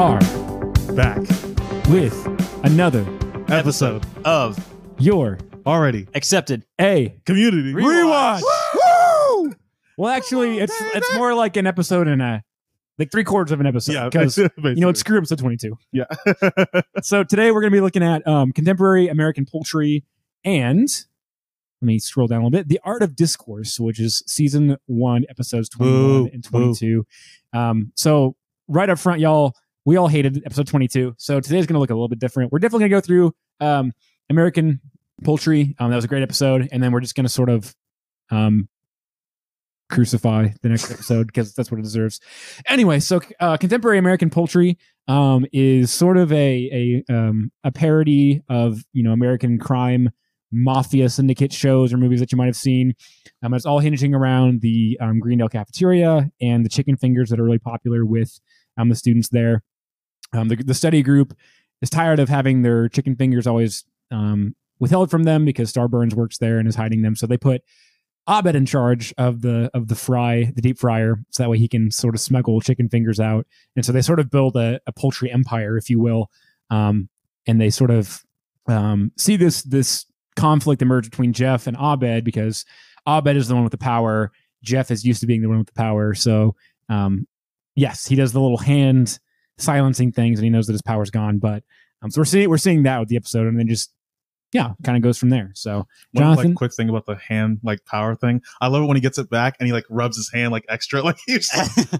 [0.00, 0.18] are
[0.94, 1.18] Back.
[1.88, 2.14] with
[2.64, 3.04] another
[3.48, 4.56] Episode of
[4.98, 6.06] your already.
[6.14, 6.64] accepted.
[6.80, 7.74] A Community.
[7.74, 8.40] rewatch.
[8.74, 9.52] Woo!
[9.98, 12.42] Well, actually, it's it's more like an episode and a
[12.98, 14.74] like three quarters of an episode Yeah, because you basically.
[14.76, 15.76] know it's screw episode twenty two.
[15.92, 16.04] Yeah.
[17.02, 20.04] So today we're going to be looking at um, contemporary American poultry
[20.44, 20.88] and
[21.80, 22.68] let me scroll down a little bit.
[22.68, 27.06] The Art of Discourse, which is season one, episodes 21 Boo, and 22.
[27.54, 28.36] Um, so
[28.68, 29.54] right up front, y'all,
[29.90, 31.16] we all hated episode 22.
[31.18, 32.52] So today's going to look a little bit different.
[32.52, 33.92] We're definitely going to go through um,
[34.30, 34.80] American
[35.24, 35.74] poultry.
[35.80, 36.68] Um, that was a great episode.
[36.70, 37.74] And then we're just going to sort of
[38.30, 38.68] um,
[39.90, 42.20] crucify the next episode because that's what it deserves.
[42.68, 48.42] Anyway, so uh, contemporary American poultry um, is sort of a a um, a parody
[48.48, 50.10] of you know American crime
[50.52, 52.94] mafia syndicate shows or movies that you might have seen.
[53.42, 57.44] Um, it's all hinging around the um, Greendale cafeteria and the chicken fingers that are
[57.44, 58.38] really popular with
[58.76, 59.64] um, the students there.
[60.32, 61.36] Um, the, the study group
[61.82, 66.38] is tired of having their chicken fingers always um, withheld from them because Starburns works
[66.38, 67.16] there and is hiding them.
[67.16, 67.62] So they put
[68.28, 71.66] Abed in charge of the of the fry, the deep fryer, so that way he
[71.66, 73.46] can sort of smuggle chicken fingers out.
[73.74, 76.30] And so they sort of build a, a poultry empire, if you will.
[76.70, 77.08] Um,
[77.46, 78.22] and they sort of
[78.68, 82.64] um, see this this conflict emerge between Jeff and Abed because
[83.06, 84.30] Abed is the one with the power.
[84.62, 86.14] Jeff is used to being the one with the power.
[86.14, 86.54] So
[86.88, 87.26] um,
[87.74, 89.18] yes, he does the little hand
[89.60, 91.38] silencing things, and he knows that his power's gone.
[91.38, 91.62] But
[92.02, 93.92] um, so we're seeing we're seeing that with the episode, and then just
[94.52, 95.52] yeah, kind of goes from there.
[95.54, 96.46] So One Jonathan?
[96.48, 98.42] like quick thing about the hand like power thing.
[98.60, 100.64] I love it when he gets it back and he like rubs his hand like
[100.68, 101.98] extra like he's just, oh,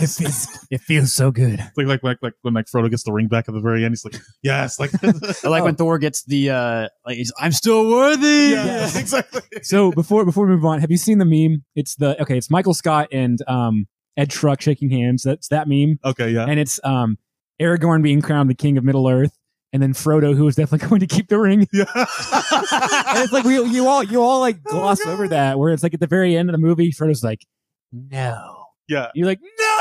[0.00, 1.60] it feels, it feels so good.
[1.76, 3.92] like, like like like when like Frodo gets the ring back at the very end.
[3.92, 4.90] He's like, yes, like
[5.44, 8.26] I like when Thor gets the uh like he's, I'm still worthy.
[8.54, 8.98] yeah, Yeah.
[8.98, 9.42] exactly.
[9.62, 11.64] So before before we move on, have you seen the meme?
[11.76, 12.36] It's the okay.
[12.36, 15.22] It's Michael Scott and um, Ed Truck shaking hands.
[15.22, 16.46] That's that meme, Okay, yeah.
[16.48, 17.18] and it's um,
[17.60, 19.36] Aragorn being crowned the king of Middle Earth,
[19.72, 21.66] and then Frodo, who is definitely going to keep the ring.
[21.72, 21.84] Yeah.
[21.94, 25.12] and it's like we you all you all like Oh, gloss God.
[25.12, 27.44] over that where it's like at the very end of the movie, Frodo's like,
[27.92, 28.64] no.
[28.88, 29.08] yeah.
[29.14, 29.75] You're like, no,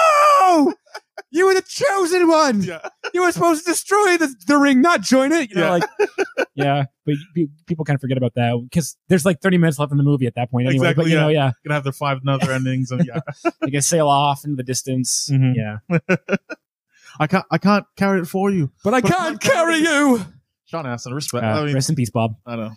[1.32, 2.62] you were the chosen one.
[2.64, 2.88] Yeah.
[3.14, 5.50] You were supposed to destroy the, the ring, not join it.
[5.50, 5.72] You know, Yeah.
[5.72, 5.84] like,
[6.56, 6.84] yeah.
[7.06, 9.98] But pe- people kind of forget about that because there's like 30 minutes left in
[9.98, 10.68] the movie at that point.
[10.68, 13.20] Anyway, Exactly, but you know, yeah, Gonna have their five other endings and yeah.
[13.62, 15.30] they can sail off into the distance.
[15.32, 15.54] Mhm.
[15.56, 15.98] Yeah,
[17.20, 18.72] I can't I can't carry it for you.
[18.84, 20.22] but I But can't can't carry you.
[20.66, 21.44] Sean Astin, respect.
[21.46, 22.36] Uh, I mean rest in peace, Bob.
[22.46, 22.72] I know.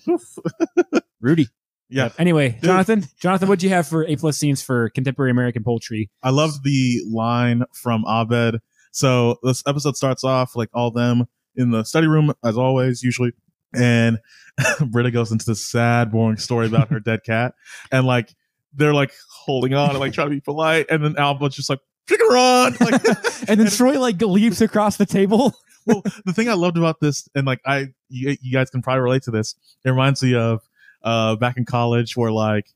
[1.20, 1.48] Rudy.
[1.90, 2.10] Yeah.
[2.18, 6.10] Anyway, Jonathan, Jonathan, what do you have for A plus scenes for contemporary American poultry?
[6.22, 8.60] I loved the line from Abed.
[8.92, 13.32] So this episode starts off like all them in the study room as always, usually,
[13.74, 14.18] and
[14.90, 17.54] Britta goes into this sad, boring story about her dead cat,
[17.90, 18.34] and like
[18.74, 21.80] they're like holding on and like trying to be polite, and then Abed's just like
[22.08, 22.76] chicken run.
[22.80, 23.02] Like,
[23.48, 25.54] And then Troy like leaps across the table.
[25.86, 29.02] well, the thing I loved about this, and like I, you, you guys can probably
[29.02, 29.54] relate to this.
[29.84, 30.60] It reminds me of
[31.02, 32.66] uh back in college where like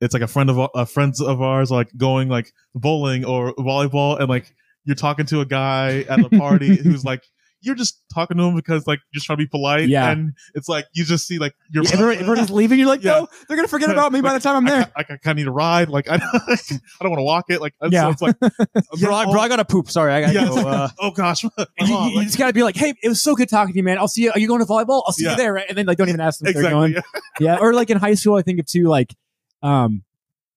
[0.00, 4.18] it's like a friend of a friends of ours like going like bowling or volleyball,
[4.18, 4.54] and like
[4.84, 7.24] you're talking to a guy at a party who's like
[7.66, 10.10] you're just talking to him because like you're just trying to be polite, Yeah.
[10.10, 12.78] and it's like you just see like your Everyone, everyone's leaving.
[12.78, 13.20] You're like, Yeah.
[13.20, 14.84] no, they're gonna forget about me by the time I'm I, there.
[14.84, 15.88] ca- I, kind of need a ride.
[15.90, 16.56] Like I, I
[17.02, 17.60] don't want to walk it.
[17.60, 18.02] Like Yeah.
[18.04, 18.38] so it's like,
[19.00, 19.90] Bro, I, bro, I gotta poop.
[19.90, 20.46] Sorry, I gotta Yeah.
[20.46, 20.68] go.
[20.68, 21.52] Uh, oh gosh, And
[21.88, 23.82] you, you like- just gotta be like, hey, it was so good talking to you,
[23.84, 23.98] man.
[23.98, 24.30] I'll see you.
[24.32, 25.02] Are you going to volleyball?
[25.06, 25.32] I'll see Yeah.
[25.32, 25.66] you there, right?
[25.68, 26.94] And then like, don't even ask them if they're going.
[27.40, 29.14] Yeah, or like in high school, I think of too, like,
[29.62, 30.02] um,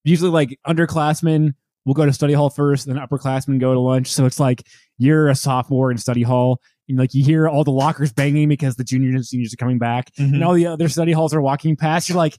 [0.04, 1.54] usually like underclassmen
[1.86, 4.08] will go to study hall first, then upperclassmen go to lunch.
[4.12, 4.64] So it's like
[4.98, 8.76] you're a sophomore in study hall, and like you hear all the lockers banging because
[8.76, 10.34] the juniors and seniors are coming back, Mhm.
[10.34, 12.10] and all the other study halls are walking past.
[12.10, 12.38] You're like.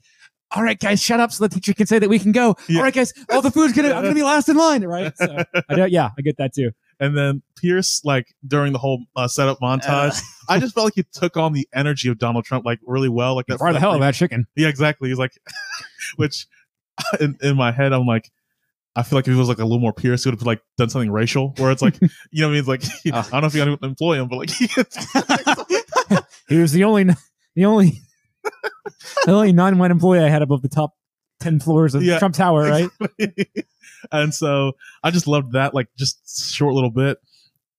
[0.53, 2.57] All right, guys, shut up so the teacher can say that we can go.
[2.67, 2.79] Yeah.
[2.79, 5.17] All right, guys, all the food's gonna, I'm gonna be last in line, right?
[5.17, 6.71] So, I don't, yeah, I get that too.
[6.99, 10.95] And then Pierce, like during the whole uh, setup montage, uh, I just felt like
[10.95, 13.33] he took on the energy of Donald Trump like really well.
[13.33, 13.59] Like that.
[13.59, 14.45] Far the hell of that chicken.
[14.57, 15.07] Yeah, exactly.
[15.07, 15.31] He's like,
[16.17, 16.47] which
[17.21, 18.29] in, in my head, I'm like,
[18.95, 20.61] I feel like if it was like a little more Pierce, he would have like
[20.77, 21.95] done something racial, where it's like,
[22.31, 22.83] you know, what I mean, it's like
[23.13, 23.19] Oh.
[23.27, 24.49] I don't know if you got to employ him, but like,
[26.49, 27.05] He was the only,
[27.55, 28.01] the only,
[29.25, 30.91] the only non-white employee I had above the top
[31.39, 32.19] ten floors of Yeah.
[32.19, 32.89] Trump Tower, right?
[34.11, 34.73] and so
[35.03, 37.17] I just loved that, like just short little bit.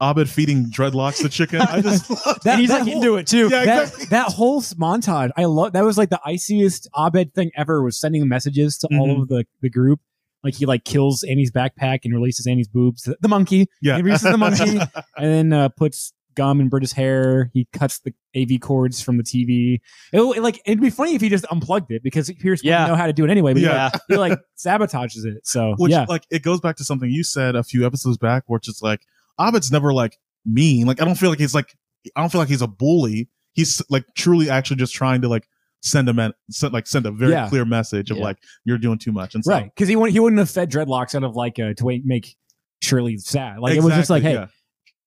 [0.00, 1.60] Abed feeding dreadlocks the chicken.
[1.60, 2.08] I just
[2.42, 3.48] That, he's that like whole- into it too.
[3.48, 4.06] Yeah, that, exactly.
[4.06, 5.74] that whole montage, I love.
[5.74, 7.84] That was like the iciest Abed thing ever.
[7.84, 9.22] Was sending messages to all Mhm.
[9.22, 10.00] of the the group.
[10.44, 13.08] Like he like kills Annie's backpack and releases Annie's boobs.
[13.20, 13.68] The monkey.
[13.80, 13.96] yeah.
[13.96, 14.78] He releases the monkey
[15.16, 17.50] and then uh, puts gum in Britta's hair.
[17.52, 19.80] He cuts the AV cords from the TV.
[20.12, 22.80] It, would- like it'd be funny if he just unplugged it because Pierce Yeah.
[22.84, 23.52] wouldn't know how to do it anyway.
[23.52, 23.90] But Yeah.
[23.92, 25.46] yeah, he like sabotages it.
[25.46, 28.44] So Which yeah, like it goes back to something you said a few episodes back,
[28.46, 29.02] which is like
[29.40, 30.86] Abed's never like mean.
[30.86, 31.76] Like I don't feel like he's like
[32.16, 33.28] I don't feel like he's a bully.
[33.52, 35.46] He's like truly actually just trying to like
[35.82, 37.48] send a men- send, like send a very Yeah.
[37.48, 38.22] clear message of Yeah.
[38.24, 40.70] like you're doing too much and so, right because he wouldn't he wouldn't have fed
[40.70, 42.36] dreadlocks out of like uh, to make
[42.82, 43.58] Shirley sad.
[43.58, 44.54] Like it was just like, hey, Exactly,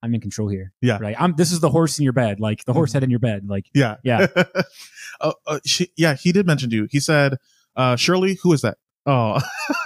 [0.03, 0.71] I'm in control here.
[0.81, 0.97] Yeah.
[1.01, 1.15] right.
[1.19, 2.93] I'm this is the horse in your bed, like the horse Mhm.
[2.93, 3.43] head in your bed.
[3.47, 4.27] Like yeah, Yeah.
[5.21, 6.87] uh, uh, she, yeah, he did mention you.
[6.91, 7.37] He said,
[7.75, 8.77] uh, Shirley, who is that?
[9.05, 9.39] Oh,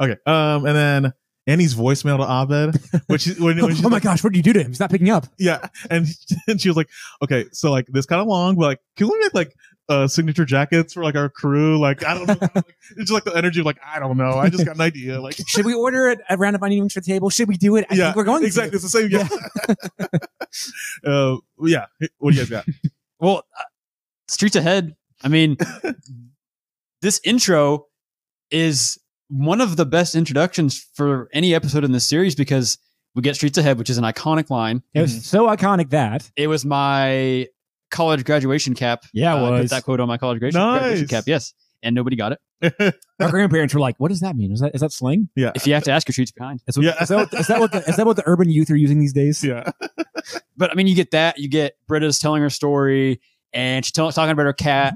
[0.00, 0.16] okay.
[0.26, 1.12] Um, and then
[1.46, 4.42] Annie's voicemail to Abed, which is- when, when oh my like, gosh, what did you
[4.42, 4.68] do to him?
[4.70, 5.26] He's not picking up.
[5.38, 6.06] yeah, and
[6.48, 6.88] and she was like,
[7.22, 9.54] okay, so like this kind of long, but like, can we make like
[9.90, 11.78] uh signature jackets for like our crew?
[11.78, 14.32] Like, I don't know, like, it's just like the energy of like, I don't know,
[14.32, 15.36] I just got an idea, like.
[15.46, 17.28] Should we order it a round of onion rings for the table?
[17.28, 17.84] Should we do it?
[17.90, 18.70] I yeah, think we're going exactly.
[18.70, 18.76] to.
[18.76, 19.10] It's the same.
[19.10, 19.28] Yeah.
[21.10, 21.86] uh, yeah.
[22.18, 22.66] What do you guys got?
[23.18, 23.62] Well, uh,
[24.28, 24.96] Streets Ahead.
[25.22, 25.58] I mean,
[27.02, 27.86] this intro
[28.50, 28.98] is
[29.28, 32.78] one of the best introductions for any episode in this series because
[33.14, 34.82] we get Streets Ahead, which is an iconic line.
[34.94, 37.48] It was so iconic that It was my
[37.90, 39.04] college graduation cap.
[39.12, 39.70] Yeah, it Uh, I put was.
[39.70, 41.24] that quote on my college graduation, graduation cap.
[41.26, 42.40] Yes, and nobody got it.
[43.20, 44.52] our grandparents were like, "What does that mean?
[44.52, 45.28] Is that is that slang?
[45.36, 45.52] yeah.
[45.54, 46.60] If you have to ask your streets behind.
[46.66, 47.02] Is, what, Yeah.
[47.02, 49.00] is, that what, is that what the, is that what the urban youth are using
[49.00, 49.42] these days?
[49.44, 49.70] Yeah.
[50.56, 51.38] But I mean, you get that.
[51.38, 53.20] You get Britta's telling her story,
[53.54, 54.94] and she's tell- talking about her cat,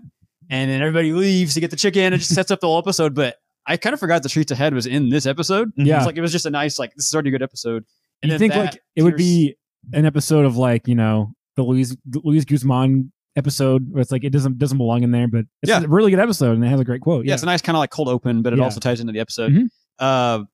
[0.50, 2.12] and then everybody leaves to get the chicken.
[2.12, 3.14] It just sets up the whole episode.
[3.14, 3.36] But
[3.66, 5.72] I kind of forgot the Streets Ahead was in this episode.
[5.76, 5.96] Yeah.
[5.96, 7.84] It's like it was just a nice, like this is already a good episode.
[8.22, 9.56] And you then think that, like it would be
[9.94, 14.30] an episode of like you know the Luis Luis Guzman episode where it's like it
[14.30, 15.82] doesn't doesn't belong in there, but it's Yeah.
[15.82, 17.26] a really good episode and it has a great quote.
[17.26, 18.64] yeah, it's a nice kind of like cold open, but it Yeah.
[18.64, 19.52] also ties into the episode.
[19.52, 19.68] Mhm.
[19.98, 20.44] Uh,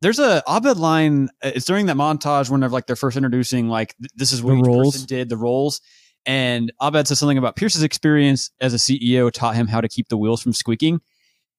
[0.00, 1.28] there's a Abed line.
[1.42, 4.42] uh, It's during that montage when they're like they're first introducing like th- this is
[4.42, 4.94] what The each roles.
[4.94, 5.80] person did the roles,
[6.26, 10.08] and Abed says something about Pierce's experience as a CEO taught him how to keep
[10.08, 11.00] the wheels from squeaking,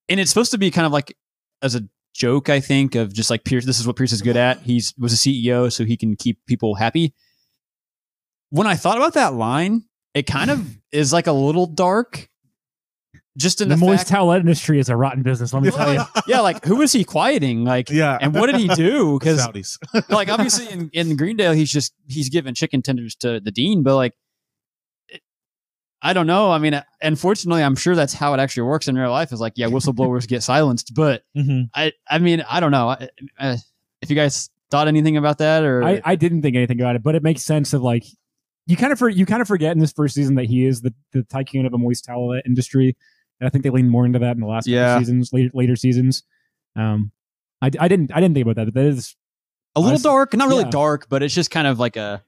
[0.10, 1.16] and it's supposed to be kind of like
[1.62, 1.82] as a
[2.14, 3.66] joke, I think, of just like Pierce.
[3.66, 4.62] This is what Pierce is good at.
[4.62, 7.14] He's was a CEO, so he can keep people happy.
[8.50, 9.84] When I thought about that line,
[10.14, 12.30] it kind of is like a little dark.
[13.38, 15.52] Just in the, the, moist fact, towelette industry is a rotten business.
[15.54, 16.02] Let me tell you.
[16.28, 17.66] yeah, like who was he quieting?
[17.66, 18.18] Like, Yeah.
[18.22, 19.20] and what did he do?
[19.20, 19.78] Because Saudis.
[20.10, 23.98] like obviously in, in Greendale, he's just he's giving chicken tenders to the dean, but
[23.98, 24.14] like,
[26.02, 26.52] I don't know.
[26.52, 29.34] I mean, unfortunately, I'm sure that's how it actually works in real life.
[29.34, 31.70] Is like, yeah, whistleblowers get silenced, but Mhm.
[31.74, 32.90] I I mean, I don't know.
[32.90, 33.10] I,
[33.40, 33.58] uh,
[34.02, 37.04] if you guys thought anything about that, or I, I didn't think anything about it,
[37.04, 38.06] but it makes sense of like
[38.68, 40.82] you kind of for, you kind of forget in this first season that he is
[40.82, 42.96] the, the tycoon of a moist towelette industry.
[43.40, 44.98] And I think they lean more into that in the last couple Yeah.
[45.00, 46.24] seasons, later later seasons.
[46.76, 47.12] Um,
[47.62, 49.16] I, I didn't I didn't think about that, but that is
[49.76, 50.70] a little honestly- dark, not really yeah.
[50.70, 52.24] dark, but it's just kind of like a,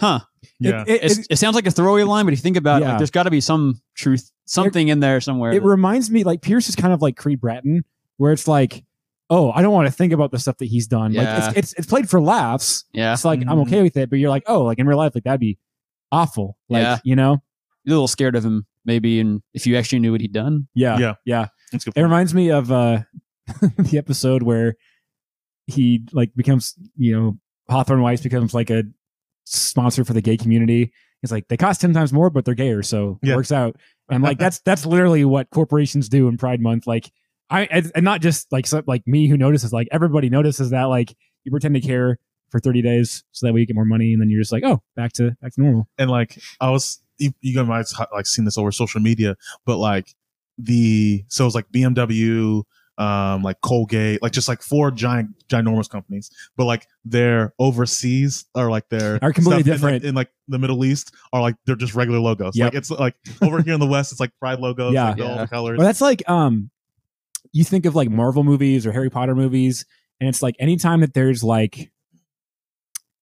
[0.00, 0.20] huh?
[0.58, 0.82] Yeah.
[0.86, 2.82] It, it, It's, it, it sounds like a throwaway line, but if you think about
[2.82, 5.52] it, like, there's got to be some truth, something in there somewhere.
[5.52, 7.84] it that- reminds me like Pierce is kind of like Creed Bratton,
[8.16, 8.84] where it's like,
[9.30, 11.12] oh, I don't want to think about the stuff that he's done.
[11.12, 11.22] Yeah.
[11.22, 12.84] Like it's, it's it's played for laughs.
[12.92, 13.66] yeah, It's like I'm Mhm.
[13.66, 15.58] okay with it, but you're like, oh, like in real life, like that'd be
[16.12, 16.56] awful.
[16.68, 16.98] Like Yeah.
[17.04, 17.38] you know,
[17.84, 20.68] you're a little scared of him, maybe, and if you actually knew what he'd done,
[20.74, 21.14] yeah, Yeah.
[21.24, 21.46] yeah.
[21.72, 22.00] That's a good.
[22.00, 23.00] It reminds me of uh
[23.78, 24.74] the episode where
[25.66, 27.38] he like becomes, you know,
[27.68, 28.84] Hawthorne Weiss becomes like a
[29.44, 30.92] sponsor for the gay community.
[31.22, 33.76] It's like they cost ten times more, but they're gayer, so it works out.
[34.10, 36.86] And like that's that's literally what corporations do in Pride Month.
[36.86, 37.10] Like
[37.50, 40.84] I and and not just like so, like me who notices, like everybody notices that
[40.84, 42.18] like you pretend to care
[42.50, 44.64] for 30 days so that way you get more money and then you're just like,
[44.64, 45.88] oh, back to back to normal.
[45.98, 49.36] and like I was, you, you guys might have like seen this over social media,
[49.66, 50.14] but like
[50.58, 52.62] the so it was like BMW,
[52.96, 58.70] um, like Colgate, like just like four giant, ginormous companies, but like their overseas or
[58.70, 60.04] like their Are completely stuff in, like- different.
[60.04, 62.56] in like the Middle East are like they're just regular logos.
[62.56, 62.64] Yep.
[62.66, 65.10] Like it's like over here in the West, it's like Pride logos, Yeah.
[65.10, 65.78] like all the colors.
[65.78, 66.70] Well, that's like um,
[67.52, 69.84] you think of like Marvel movies or Harry Potter movies,
[70.20, 71.92] and it's like anytime that there's like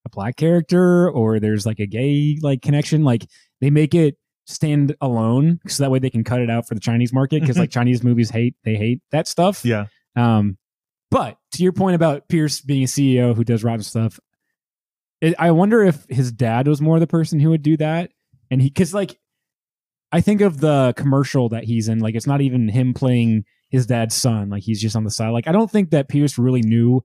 [0.06, 3.26] a black character or there's like a gay like connection, like
[3.60, 6.80] they make it stand alone so that way they can cut it out for the
[6.80, 9.64] Chinese market because like Chinese movies hate they hate that stuff.
[9.64, 10.56] yeah, Um,
[11.10, 14.18] but to your point about Pierce being a CEO who does rotten stuff,
[15.20, 18.12] it, I wonder if his dad was more the person who would do that,
[18.50, 19.18] and he because like
[20.12, 23.86] I think of the commercial that he's in, like it's not even him playing his
[23.86, 25.30] dad's son, like he's just on the side.
[25.30, 27.02] Like I don't think that Pierce really knew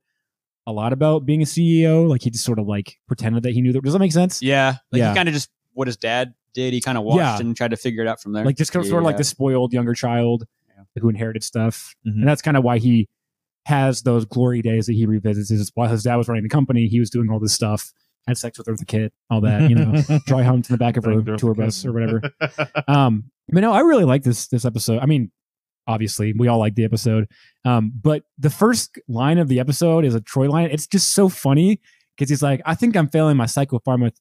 [0.67, 2.07] a lot about being a CEO.
[2.07, 3.83] Like he just sort of like pretended that he knew that.
[3.83, 4.41] Does that make sense?
[4.41, 5.09] yeah, like Yeah.
[5.09, 6.73] he kind of just what his dad did.
[6.73, 7.39] He kind of watched Yeah.
[7.39, 8.43] and tried to figure it out from there.
[8.45, 9.17] Like just kind of sort of like Yeah.
[9.19, 10.83] the spoiled younger child Yeah.
[11.01, 12.11] who inherited stuff, Mhm.
[12.19, 13.07] and that's kind of why he
[13.65, 15.49] has those glory days that he revisits.
[15.51, 17.93] Is while his dad was running the company, he was doing all this stuff,
[18.27, 19.93] had sex with her with a kid, all that, you know,
[20.25, 22.21] dry humped in the back of her tour bus or whatever.
[22.87, 24.99] Um, but no, I really like this this episode.
[24.99, 25.31] I mean,
[25.87, 27.27] obviously, we all like the episode.
[27.65, 30.69] Um, but the first line of the episode is a Troy line.
[30.71, 31.79] It's just so funny
[32.15, 34.11] because he's like, I think I'm failing my psychopharma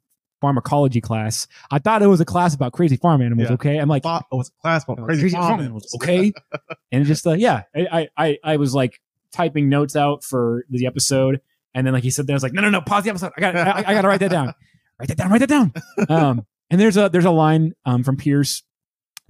[0.40, 1.47] pharmacology class.
[1.71, 3.49] I thought it was a class about crazy farm animals.
[3.49, 3.55] Yeah.
[3.55, 5.95] Okay, I'm like, Thought it was a class about crazy, crazy farm farm animals.
[5.97, 6.33] okay
[6.93, 9.00] and just uh, yeah I, I i was like
[9.33, 11.40] typing notes out for the episode
[11.75, 13.33] and then like he said there I was like no no no pause the episode
[13.37, 14.55] i got I, I gotta write that down
[14.99, 15.73] write that down write that down
[16.09, 18.62] um and there's a there's a line um from pierce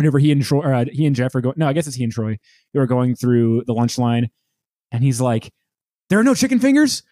[0.01, 2.03] whenever he and troy uh, he and jeff are going no i guess it's he
[2.05, 2.39] and troy
[2.73, 4.31] who are going through the lunch line
[4.91, 5.53] and he's like
[6.09, 7.03] there are no chicken fingers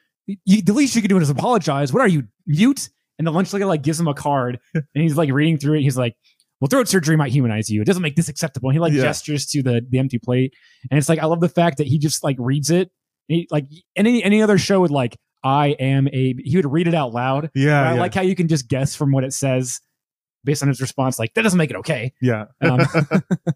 [0.45, 3.53] you, the least you could do is apologize what are you mute and the lunch
[3.53, 6.15] lady like gives him a card and he's like reading through it he's like
[6.61, 7.81] well, throat surgery might humanize you.
[7.81, 8.69] It doesn't make this acceptable.
[8.69, 9.03] And he like Yeah.
[9.03, 10.55] gestures to the the empty plate,
[10.91, 12.91] and it's like I love the fact that he just like reads it.
[13.29, 16.35] He, like any any other show would like I am a.
[16.43, 17.51] He would read it out loud.
[17.55, 19.81] Yeah, I yeah, like how you can just guess from what it says
[20.45, 21.19] based on his response.
[21.19, 22.13] Like that doesn't make it okay.
[22.21, 22.47] yeah.
[22.61, 22.81] Um,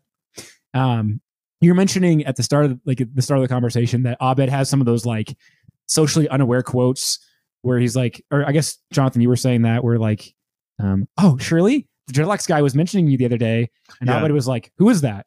[0.74, 1.20] um,
[1.60, 4.48] you're mentioning at the start of like at the start of the conversation that Abed
[4.48, 5.36] has some of those like
[5.86, 7.18] socially unaware quotes
[7.62, 10.34] where he's like, or I guess Jonathan, you were saying that where like,
[10.80, 13.70] um, oh Shirley, the dreadlocks guy was mentioning you the other day,
[14.00, 14.18] and Yeah.
[14.18, 15.26] Abed was like, who is that?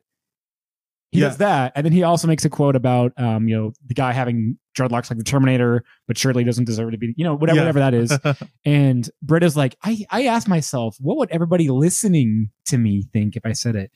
[1.16, 1.30] He Yeah.
[1.30, 4.12] does that, and then he also makes a quote about um, you know, the guy
[4.14, 7.62] having dreadlocks like the Terminator, but Shirley doesn't deserve to be, you know, whatever, Yeah.
[7.64, 8.18] whatever that is.
[8.66, 13.46] And Britta's like, I, I asked myself, what would everybody listening to me think if
[13.46, 13.92] I said it?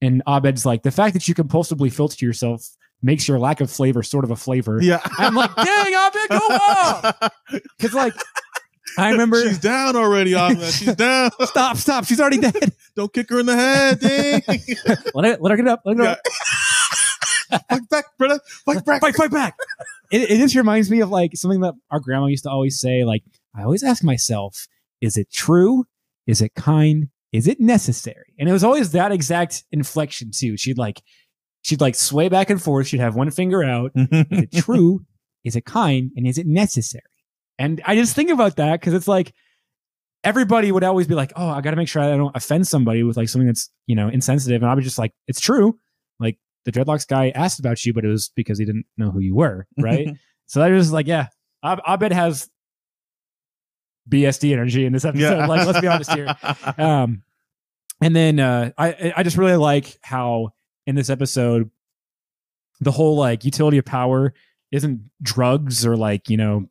[0.00, 2.64] And Abed's like, the fact that you compulsively filter yourself
[3.02, 4.78] makes your lack of flavor sort of a flavor.
[4.80, 5.00] yeah.
[5.18, 7.30] I'm like, dang, Abed, go off.
[7.78, 8.14] Because like,
[8.98, 9.42] I remember.
[9.42, 10.62] she's down already, Abed.
[10.72, 11.30] She's down.
[11.40, 12.04] stop, stop.
[12.04, 12.72] She's already dead.
[12.96, 14.42] Don't kick her in the head, dang.
[15.14, 15.82] let, her, let her get up.
[15.84, 16.10] Let her Yeah.
[16.10, 17.62] up.
[17.68, 18.40] Fight back, brother.
[18.64, 19.00] Fight back.
[19.00, 19.56] Fight, fight back.
[20.10, 23.04] It, it just reminds me of like something that our grandma used to always say.
[23.04, 23.22] Like,
[23.54, 24.66] I always ask myself,
[25.00, 25.84] is it true?
[26.26, 27.08] Is it kind?
[27.32, 28.34] Is it necessary?
[28.38, 30.56] And it was always that exact inflection too.
[30.56, 31.02] She'd like,
[31.62, 32.86] she'd like sway back and forth.
[32.86, 33.92] She'd have one finger out.
[33.94, 35.04] Is it true?
[35.44, 36.12] is it kind?
[36.16, 37.02] And is it necessary?
[37.58, 39.32] And I just think about that because it's like
[40.24, 43.02] everybody would always be like, "Oh, I got to make sure I don't offend somebody
[43.02, 45.78] with like something that's you know insensitive." And I was just like, "It's true."
[46.18, 49.20] Like the dreadlocks guy asked about you, but it was because he didn't know who
[49.20, 50.08] you were, right?
[50.46, 51.28] so I was just like, "Yeah,
[51.62, 52.48] Ab- Abed has
[54.08, 55.46] BSD energy in this episode." yeah.
[55.46, 56.34] Like, let's be honest here.
[56.78, 57.22] Um,
[58.00, 60.50] and then uh, I I just really like how
[60.86, 61.70] in this episode
[62.80, 64.34] the whole like utility of power
[64.72, 66.68] isn't drugs or like you know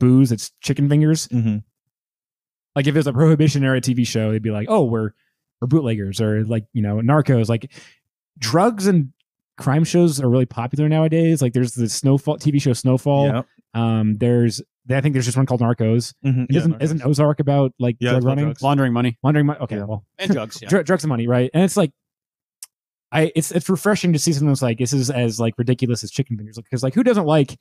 [0.00, 1.62] booze it's chicken fingers Mhm.
[2.74, 5.10] like if it was a prohibition era tv show they'd be like oh we're
[5.60, 7.70] we're bootleggers or like you know narcos like
[8.38, 9.12] drugs and
[9.58, 13.46] crime shows are really popular nowadays like there's the snowfall tv show snowfall Yep.
[13.74, 16.46] um there's i think there's just one called narcos Mhm.
[16.48, 16.82] Yeah, isn't Narcos.
[16.82, 18.62] isn't ozark about like Yeah, drug running drugs.
[18.62, 19.84] Laundering money laundering money okay Yeah.
[19.84, 20.58] well and drugs.
[20.62, 20.68] Yeah.
[20.70, 21.50] Dr- drugs and money, right?
[21.54, 21.92] And it's like,
[23.12, 26.10] I it's it's refreshing to see something that's like this is as like ridiculous as
[26.10, 27.58] chicken fingers because like who doesn't like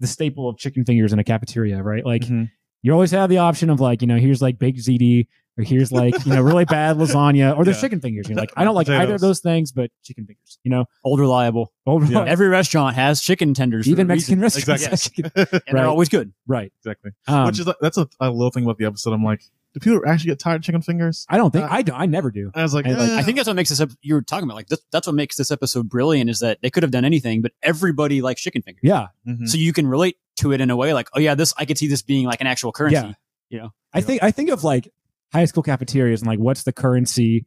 [0.00, 2.04] the staple of chicken fingers in a cafeteria, right?
[2.04, 2.50] Like Mhm.
[2.82, 5.26] you always have the option of like you know here's like baked ziti
[5.58, 7.80] or here's like you know really bad lasagna or there's Yeah.
[7.82, 8.28] chicken fingers.
[8.28, 10.86] You're like I don't like either of those things, but chicken fingers, you know.
[11.04, 11.72] Old reliable.
[11.86, 12.24] Old- Yeah.
[12.24, 13.88] Every restaurant has chicken tenders.
[13.88, 14.70] even Mexican reason.
[14.72, 15.22] restaurants, Exactly.
[15.36, 16.32] have chicken- and they're always good.
[16.46, 16.72] right?
[16.80, 17.10] exactly.
[17.28, 19.12] Um, Which is that's a, a little thing about the episode.
[19.12, 19.42] I'm like,
[19.74, 21.26] do people actually get tired of chicken fingers?
[21.28, 21.92] I don't think uh, I do.
[21.92, 22.50] I never do.
[22.54, 23.18] I was like, I like- eh.
[23.18, 23.80] I think that's what makes this.
[23.80, 26.58] ep- You were talking about like this, that's what makes this episode brilliant is that
[26.62, 28.80] they could have done anything, but everybody likes chicken fingers.
[28.82, 29.48] Yeah, Mhm.
[29.48, 31.78] So you can relate to it in a way like, oh yeah, this I could
[31.78, 32.96] see this being like an actual currency.
[32.96, 33.12] Yeah.
[33.48, 33.70] you know.
[33.92, 34.88] I think I think of like
[35.32, 37.46] high school cafeterias and like what's the currency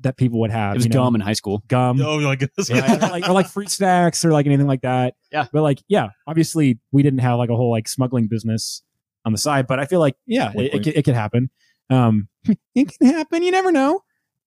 [0.00, 0.72] that people would have?
[0.72, 1.04] It was you know?
[1.04, 1.62] gum in high school.
[1.68, 2.00] Gum.
[2.00, 2.70] oh my goodness.
[2.70, 5.14] Yeah, or, like, or like fruit snacks or like anything like that.
[5.30, 5.46] Yeah.
[5.52, 8.82] But like, yeah, obviously we didn't have like a whole like smuggling business
[9.24, 11.50] on the side, but I feel like, yeah, Wink, it, it, could- it could happen.
[11.90, 12.28] Um,
[12.74, 13.42] it can happen.
[13.42, 14.02] You never know.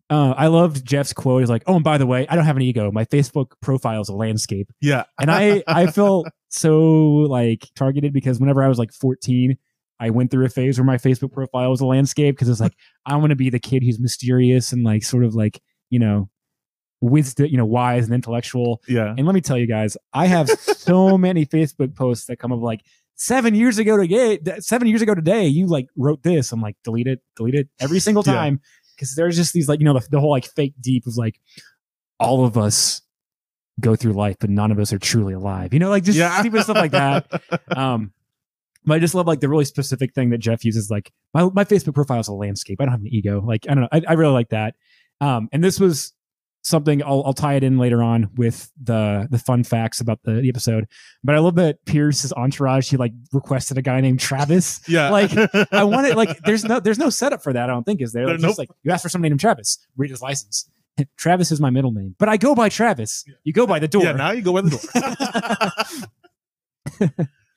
[0.10, 1.42] Uh, I loved Jeff's quote.
[1.42, 2.92] He's like, "Oh, and by the way, I don't have an ego.
[2.92, 5.06] My Facebook profile is a landscape." yeah.
[5.20, 9.58] And I, I felt so like targeted because whenever I was like 14,
[10.00, 12.74] I went through a phase where my Facebook profile was a landscape because it's like
[13.06, 16.30] I want to be the kid who's mysterious and like sort of like you know,
[17.02, 18.82] wisdom, you know, wise and intellectual.
[18.88, 19.14] Yeah.
[19.18, 22.60] And let me tell you guys, I have so many Facebook posts that come of
[22.62, 22.82] like
[23.16, 26.52] seven years ago today, seven years ago today, you like wrote this.
[26.52, 28.34] I'm like, delete it, delete it every single Yeah.
[28.34, 28.62] time.
[29.00, 31.40] Cause there's just these like, you know, the, the whole like fake deep of like
[32.20, 33.02] all of us
[33.80, 35.74] go through life, but none of us are truly alive.
[35.74, 36.40] You know, like just yeah.
[36.40, 37.26] stupid stuff like that.
[37.76, 38.14] Um,
[38.86, 40.92] but I just love like the really specific thing that Jeff uses.
[40.92, 42.82] Like my, my Facebook profile is a landscape.
[42.82, 43.42] I don't have an ego.
[43.42, 43.90] Like, I don't know.
[43.92, 44.76] I, I really like that.
[45.22, 46.14] Um, and this was
[46.64, 50.36] something I'll, I'll tie it in later on with the, the fun facts about the,
[50.36, 50.88] the episode.
[51.24, 54.82] But I love that Pierce's entourage, he like requested a guy named Travis.
[54.88, 55.10] yeah.
[55.10, 55.32] Like,
[55.72, 57.70] I want it like there's no there's no setup for that.
[57.70, 58.26] I don't think is there.
[58.28, 60.70] Like, There- just like you ask for somebody named Travis, read his license.
[61.18, 63.26] Travis is my middle name, but I go by Travis.
[63.44, 64.04] You go by the door.
[64.04, 64.80] Yeah, now you go by the door.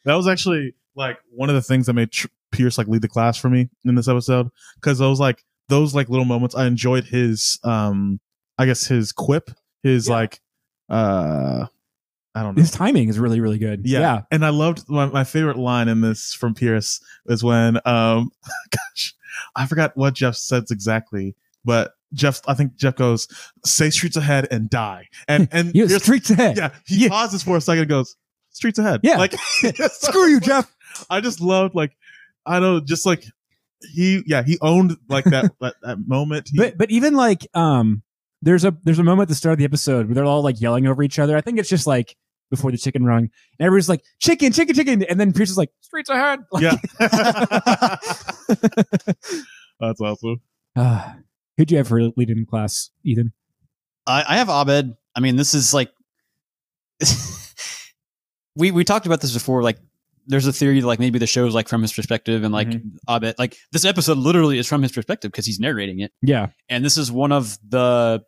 [0.04, 3.08] that was actually like one of the things that made Tr- Pierce like lead the
[3.08, 7.04] class for me in this episode because those like those like little moments I enjoyed
[7.04, 8.20] his um
[8.58, 9.50] I guess his quip
[9.82, 10.14] his Yeah.
[10.14, 10.40] like
[10.88, 11.66] uh
[12.34, 13.82] I don't know His timing is really really good.
[13.86, 14.00] yeah.
[14.00, 14.20] yeah.
[14.30, 18.30] and I loved my, my favorite line in this from Pierce is when um
[18.70, 19.14] gosh
[19.54, 21.34] I forgot what Jeff says exactly
[21.64, 23.26] but Jeff I think Jeff goes
[23.64, 26.56] say streets ahead and die and and He streets ahead.
[26.56, 27.08] yeah he Yeah.
[27.08, 28.16] pauses for a second and goes
[28.50, 29.16] streets ahead Yeah.
[29.18, 29.32] like
[29.90, 30.74] Screw you, Jeff.
[31.10, 31.96] I just loved like
[32.46, 33.24] I don't just like
[33.92, 36.48] he yeah he owned like that that, that moment.
[36.52, 38.02] He, But but even like um
[38.46, 40.60] there's a there's a moment at the start of the episode where they're all like
[40.60, 41.36] yelling over each other.
[41.36, 42.16] I think it's just like
[42.48, 43.24] before the chicken rung.
[43.58, 45.02] And everybody's like, chicken, chicken, chicken.
[45.02, 46.40] And then Pierce is like, streets ahead.
[46.52, 46.76] Like, yeah,
[49.80, 50.40] that's awesome.
[50.76, 51.12] Uh,
[51.56, 53.32] who'd you have for leading the class, Ethan?
[54.06, 54.94] I, I have Abed.
[55.16, 55.90] I mean, this is like
[58.54, 59.64] we we talked about this before.
[59.64, 59.78] Like,
[60.28, 62.68] there's a theory that like maybe the show's like from his perspective, and like
[63.08, 66.12] Abed, like this episode literally is from his perspective because he's narrating it.
[66.22, 66.48] Yeah.
[66.68, 68.22] And this is one of the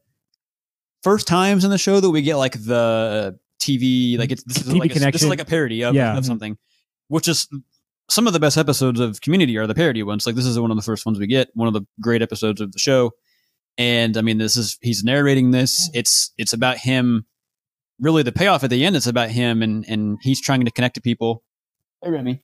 [1.03, 4.73] first times in the show that we get like the TV, like it's this is
[4.73, 6.17] TV like a, this is like a parody of, Yeah.
[6.17, 6.57] of something,
[7.09, 7.49] which is
[8.11, 10.27] some of the best episodes of Community are the parody ones.
[10.27, 12.61] Like this is one of the first ones we get, one of the great episodes
[12.61, 13.13] of the show.
[13.77, 15.89] And I mean, this is he's narrating this.
[15.95, 17.27] It's it's about him.
[18.01, 20.95] Really, the payoff at the end is about him, and and he's trying to connect
[20.97, 21.43] to people.
[22.03, 22.43] Hey, Remy.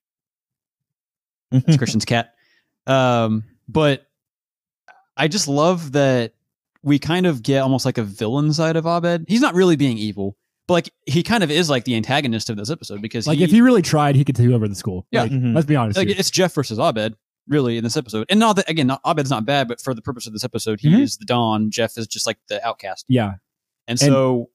[1.53, 2.35] It's Christian's cat.
[2.87, 4.07] Um, but
[5.17, 6.34] I just love that
[6.85, 9.25] we kind of get almost like a villain side of Abed.
[9.27, 10.37] He's not really being evil,
[10.69, 13.45] but like he kind of is like the antagonist of this episode because Like he,
[13.45, 15.07] if he really tried, he could take over the school.
[15.11, 15.23] Yeah.
[15.23, 15.55] Like, Mhm.
[15.55, 15.97] Let's be honest.
[15.97, 16.17] like here.
[16.19, 17.17] it's Jeff versus Abed
[17.49, 18.27] really in this episode.
[18.31, 20.81] And not that again, not, Abed's not bad, but for the purpose of this episode,
[20.81, 21.01] he Mhm.
[21.01, 21.71] is the Don.
[21.71, 23.05] Jeff is just like the outcast.
[23.09, 23.35] yeah.
[23.89, 24.51] And so,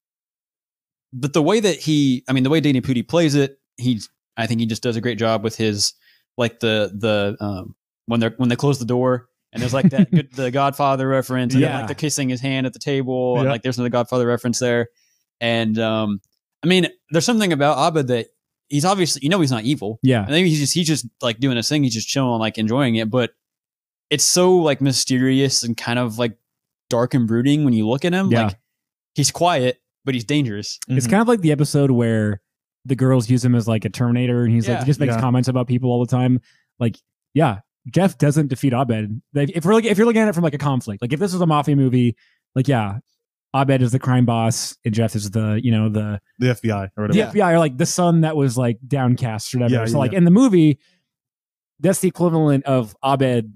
[1.14, 4.46] but the way that he, I mean, the way Danny Pudi plays it, he's, I
[4.48, 5.94] think he just does a great job with his,
[6.38, 10.12] like the, the, um, when they're, when they close the door and there's like that
[10.12, 11.80] good, the Godfather reference and Yeah.
[11.80, 14.88] like they're kissing his hand at the table and like there's another Godfather reference there.
[15.42, 16.22] And, um,
[16.64, 18.28] I mean, there's something about Abed that
[18.68, 20.00] he's obviously, you know, he's not evil.
[20.04, 20.22] Yeah.
[20.22, 21.84] And maybe he's just, he's just like doing his thing.
[21.84, 23.10] He's just chilling, like enjoying it.
[23.10, 23.32] But
[24.10, 26.38] it's so like mysterious and kind of like
[26.90, 28.32] dark and brooding when you look at him.
[28.32, 28.48] Yeah.
[28.48, 28.58] Like
[29.16, 30.80] he's quiet, but he's dangerous.
[30.88, 31.10] It's Mhm.
[31.12, 32.42] kind of like the episode where
[32.86, 35.22] the girls use him as like a Terminator, and he's like he just makes Yeah.
[35.22, 36.40] comments about people all the time.
[36.80, 36.98] Like,
[37.34, 39.22] yeah, Jeff doesn't defeat Abed.
[39.34, 41.34] If we're looking, if you're looking at it from like a conflict, like if this
[41.34, 42.16] was a mafia movie,
[42.56, 43.00] like yeah,
[43.56, 47.08] Abed is the crime boss, and Jeff is the you know the the FBI or
[47.08, 47.38] the whatever.
[47.38, 49.82] FBI or like the son that was like downcast or whatever.
[49.82, 50.18] Yeah, so yeah, like yeah.
[50.20, 50.78] in the movie,
[51.80, 53.54] that's the equivalent of Abed,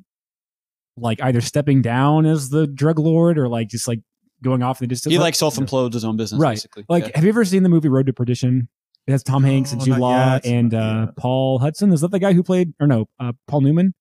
[0.98, 4.00] like either stepping down as the drug lord or like just like
[4.42, 5.12] going off in the distance.
[5.12, 6.52] He Like- like self implodes his own business, Right.
[6.54, 6.86] basically.
[6.90, 7.12] like, Yeah.
[7.16, 8.68] have you ever seen the movie Road to Perdition?
[9.08, 10.46] It has Tom Hanks and No, Jude Law yet.
[10.46, 11.08] and uh.
[11.18, 11.92] Paul Hudson.
[11.94, 13.94] Is that the guy who played, or no, uh, Paul Newman?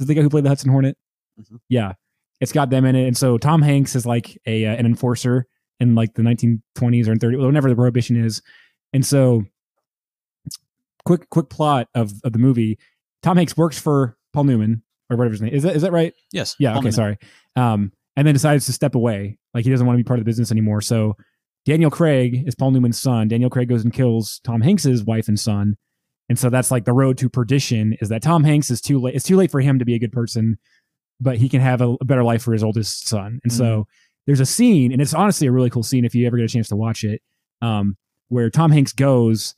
[0.00, 0.96] Is the guy who played the Hudson Hornet?
[1.40, 1.58] Mhm.
[1.68, 1.92] Yeah,
[2.40, 3.06] it's got them in it.
[3.06, 5.46] And so Tom Hanks is like a uh, an enforcer
[5.78, 8.42] in like the 1920s or 30s, whenever the Prohibition is.
[8.92, 9.44] And so,
[11.04, 12.78] quick quick plot of, of the movie:
[13.22, 15.62] Tom Hanks works for Paul Newman or whatever his name is.
[15.62, 16.14] That is that right?
[16.32, 16.56] yes.
[16.58, 16.70] Yeah.
[16.70, 16.84] Paul okay.
[16.84, 16.92] Newman.
[16.92, 17.18] Sorry.
[17.56, 19.38] Um, and then decides to step away.
[19.54, 20.80] Like he doesn't want to be part of the business anymore.
[20.80, 21.16] So
[21.64, 23.28] Daniel Craig is Paul Newman's son.
[23.28, 25.76] Daniel Craig goes and kills Tom Hanks's wife and son.
[26.30, 29.16] And so that's like the road to perdition is that Tom Hanks is too late.
[29.16, 30.58] It's too late for him to be a good person,
[31.20, 33.40] but he can have a, a better life for his oldest son.
[33.42, 33.88] And so
[34.26, 36.48] there's a scene, and it's honestly a really cool scene if you ever get a
[36.48, 37.20] chance to watch it,
[37.62, 37.96] um,
[38.28, 39.56] where Tom Hanks goes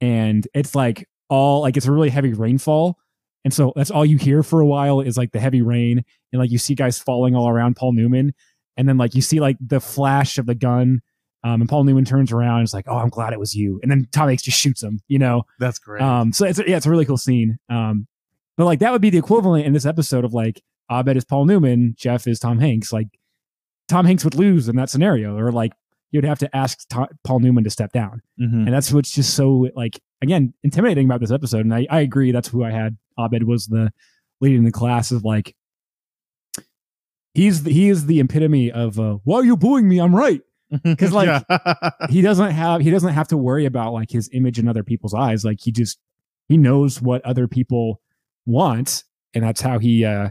[0.00, 2.98] and it's like all like it's a really heavy rainfall.
[3.44, 6.40] And so that's all you hear for a while is like the heavy rain and
[6.40, 8.32] like you see guys falling all around Paul Newman.
[8.78, 11.02] And then like you see like the flash of the gun.
[11.44, 13.78] Um, and Paul Newman turns around and is like, Oh, I'm glad it was you.
[13.82, 15.44] And then Tom Hanks just shoots him, you know?
[15.60, 16.02] That's great.
[16.02, 17.58] Um, so it's, yeah, it's a really cool scene.
[17.68, 18.06] Um,
[18.56, 21.44] but like that would be the equivalent in this episode of like Abed is Paul
[21.44, 22.92] Newman, Jeff is Tom Hanks.
[22.92, 23.06] Like
[23.88, 25.72] Tom Hanks would lose in that scenario, or like
[26.10, 28.20] you'd have to ask To- Paul Newman to step down.
[28.40, 28.64] Mhm.
[28.66, 31.60] And that's what's just so like again intimidating about this episode.
[31.66, 32.96] And I, I agree that's who I had.
[33.18, 33.92] Abed was the
[34.40, 35.54] leading the class of like
[37.34, 39.98] he's the, he is the epitome of uh, why are you booing me?
[40.00, 40.40] I'm right.
[40.98, 41.90] 'Cause, like, Yeah.
[42.10, 45.14] He doesn't have he doesn't have to worry about like his image in other people's
[45.14, 45.44] eyes.
[45.44, 45.98] Like he just
[46.48, 48.00] he knows what other people
[48.46, 49.04] want,
[49.34, 50.30] and that's how he uh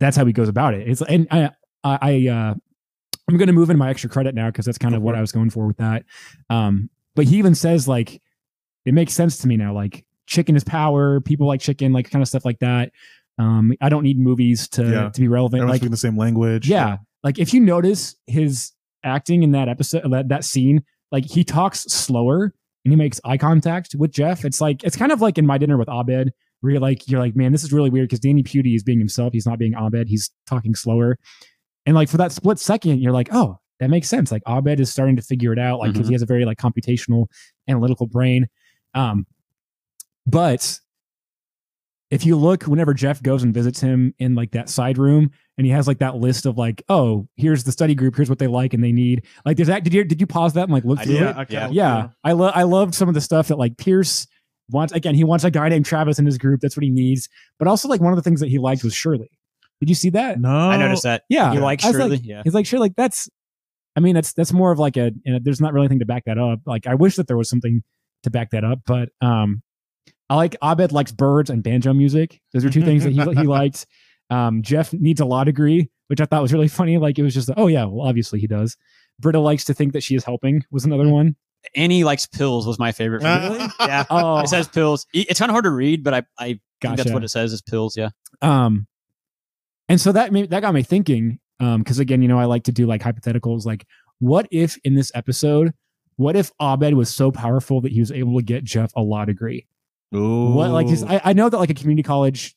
[0.00, 0.88] that's how he goes about it.
[0.88, 1.50] It's and I
[1.84, 2.54] I, I uh
[3.28, 5.14] I'm gonna move into my extra credit now because that's kind of what.
[5.14, 6.04] I was going for with that.
[6.50, 8.20] Um, but he even says like
[8.84, 9.72] it makes sense to me now.
[9.74, 11.20] Like chicken is power.
[11.20, 12.90] People like chicken, like kind of stuff like that.
[13.38, 15.08] Um, I don't need movies to Yeah.
[15.10, 15.60] to be relevant.
[15.60, 16.68] Everyone's Like speaking the same language.
[16.68, 18.72] yeah, like if you notice his
[19.04, 23.36] acting in that episode, that that scene, like he talks slower and he makes eye
[23.38, 24.44] contact with Jeff.
[24.44, 27.20] It's like it's kind of like in my dinner with Abed, where you're like you're
[27.20, 29.32] like, man, this is really weird because Danny Pudi is being himself.
[29.32, 30.08] He's not being Abed.
[30.08, 31.18] He's talking slower,
[31.86, 34.30] and like for that split second, you're like, oh, that makes sense.
[34.32, 36.10] Like Abed is starting to figure it out, like because Mhm.
[36.10, 37.26] he has a very like computational,
[37.68, 38.46] analytical brain.
[38.94, 39.26] Um,
[40.26, 40.78] but
[42.10, 45.66] if you look, whenever Jeff goes and visits him in like that side room, and
[45.66, 48.46] he has like that list of like, oh, here's the study group, here's what they
[48.46, 49.24] like and they need.
[49.44, 49.84] Like, there's that.
[49.84, 51.22] Did you did you pause that and like look through did.
[51.22, 51.36] it?
[51.36, 54.26] I kinda- yeah, I love I loved some of the stuff that like Pierce
[54.70, 54.92] wants.
[54.92, 56.60] Again, he wants a guy named Travis in his group.
[56.60, 57.28] That's what he needs.
[57.58, 59.30] But also like one of the things that he liked was Shirley.
[59.80, 60.40] Did you see that?
[60.40, 61.24] No, I noticed that.
[61.28, 62.10] Yeah, You like Shirley?
[62.10, 62.42] like- yeah.
[62.44, 63.28] He's like, sure, like that's.
[63.94, 65.10] I mean, that's that's more of like a.
[65.24, 66.60] You know, there's not really anything to back that up.
[66.64, 67.82] Like, I wish that there was something
[68.22, 69.62] to back that up, but um,
[70.30, 72.40] I like Abed likes birds and banjo music.
[72.54, 73.84] Those are two things that he he liked.
[74.32, 76.98] Um, Jeff needs a law degree, which I thought was really funny.
[76.98, 78.76] Like, it was just, oh yeah, well, obviously he does.
[79.18, 80.64] Britta likes to think that she is helping.
[80.70, 81.36] Was another one.
[81.76, 83.22] Annie likes pills was my favorite.
[83.22, 83.64] Really?
[83.80, 84.04] yeah.
[84.10, 85.06] Oh, It says pills.
[85.12, 86.46] It's kind of hard to read, but I, I
[86.80, 87.96] think that's what it says is pills.
[87.96, 88.10] Yeah.
[88.40, 88.86] Um,
[89.88, 91.38] and so that made, that got me thinking.
[91.60, 93.64] Um, because again, you know, I like to do like hypotheticals.
[93.64, 93.86] Like,
[94.18, 95.72] what if in this episode,
[96.16, 99.24] what if Abed was so powerful that he was able to get Jeff a law
[99.24, 99.66] degree?
[100.14, 100.54] Ooh.
[100.54, 102.56] What like his, I, I know that like a community college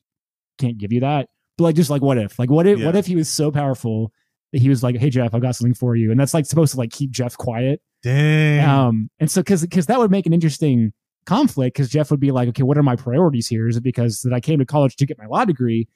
[0.57, 2.38] can't give you that, but like just like what if?
[2.39, 4.12] Like what if what if he was so powerful
[4.54, 6.74] that he was like, hey Jeff, I've got something for you, and that's like supposed
[6.74, 7.82] to like keep Jeff quiet.
[8.04, 8.68] Dang.
[8.68, 10.94] Um, and so because because that would make an interesting
[11.26, 13.68] conflict because Jeff would be like, okay, what are my priorities here?
[13.68, 15.88] Is it because that I came to college to get my law degree,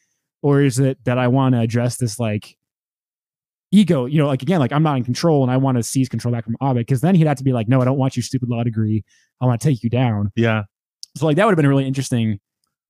[0.42, 2.58] or is it that I want to address this like
[3.72, 4.06] ego?
[4.06, 6.34] You know, like again, like I'm not in control and I want to seize control
[6.34, 8.24] back from Abed because then he'd have to be like, no, I don't want your
[8.24, 9.04] stupid law degree.
[9.42, 10.32] I want to take you down.
[10.36, 10.64] yeah.
[11.18, 12.40] So like that would have been a really interesting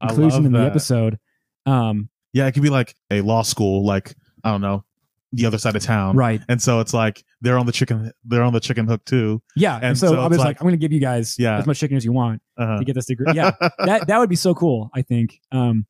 [0.02, 0.68] I inclusion in the that.
[0.68, 1.18] episode.
[1.66, 4.84] Um, Yeah, it could be like a law school, like I don't know,
[5.32, 6.16] the other side of town.
[6.16, 6.42] right.
[6.50, 9.42] And so it's like they're on the chicken they're on the chicken hook too.
[9.56, 9.76] Yeah.
[9.76, 11.58] And, And so, so I was like, like- I'm going to give you guys Yeah.
[11.58, 12.80] as much chicken as you want Uh-huh.
[12.80, 13.34] to get this degree.
[13.34, 13.52] Yeah.
[13.80, 15.40] that that would be so cool, I think.
[15.52, 15.86] Um,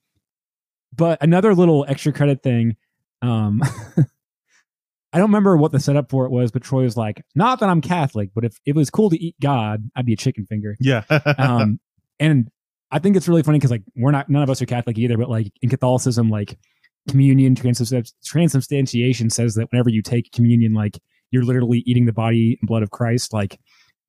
[0.95, 2.75] but another little extra credit thing,
[3.21, 3.62] um,
[5.12, 7.69] I don't remember what the setup for it was, but Troy was like, "Not that
[7.69, 10.45] I'm Catholic, but if, if it was cool to eat God, I'd be a chicken
[10.45, 11.04] finger." yeah.
[11.38, 11.80] Um,
[12.19, 12.49] and
[12.91, 15.17] I think it's really funny because like we're not none of us are Catholic either,
[15.17, 16.58] but like in Catholicism, like
[17.08, 20.99] communion transubstan- transubstantiation says that whenever you take communion, like
[21.32, 23.60] you're literally eating the body and blood of Christ, like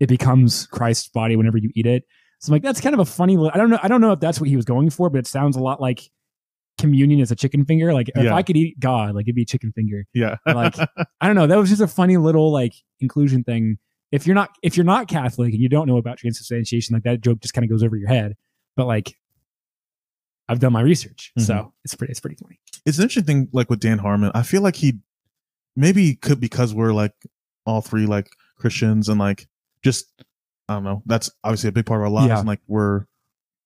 [0.01, 2.05] it becomes Christ's body whenever you eat it.
[2.41, 3.37] So I'm like, that's kind of a funny.
[3.37, 3.79] li- I don't know.
[3.83, 5.81] I don't know if that's what he was going for, but it sounds a lot
[5.81, 6.01] like
[6.79, 7.93] communion is a chicken finger.
[7.93, 8.35] Like if Yeah.
[8.35, 10.07] I could eat God, like it'd be a chicken finger.
[10.15, 10.37] yeah.
[10.47, 10.77] Like
[11.21, 11.47] I don't know.
[11.47, 13.79] That was just a funny little like inclusion thing.
[14.11, 17.21] If you're not if you're not Catholic and you don't know about transubstantiation, like that
[17.21, 18.35] joke just kind of goes over your head.
[18.77, 19.17] But like
[20.49, 21.43] I've done my research, Mhm.
[21.43, 22.59] so it's pretty it's pretty funny.
[22.87, 24.33] it's an interesting thing like with Dan Harmon.
[24.35, 24.99] I feel like he
[25.77, 27.15] maybe could because we're like
[27.67, 29.49] all three like Christians and like
[29.85, 30.07] just
[30.69, 31.03] I don't know.
[31.07, 32.39] That's obviously a big part of our lives Yeah.
[32.39, 33.07] and like we're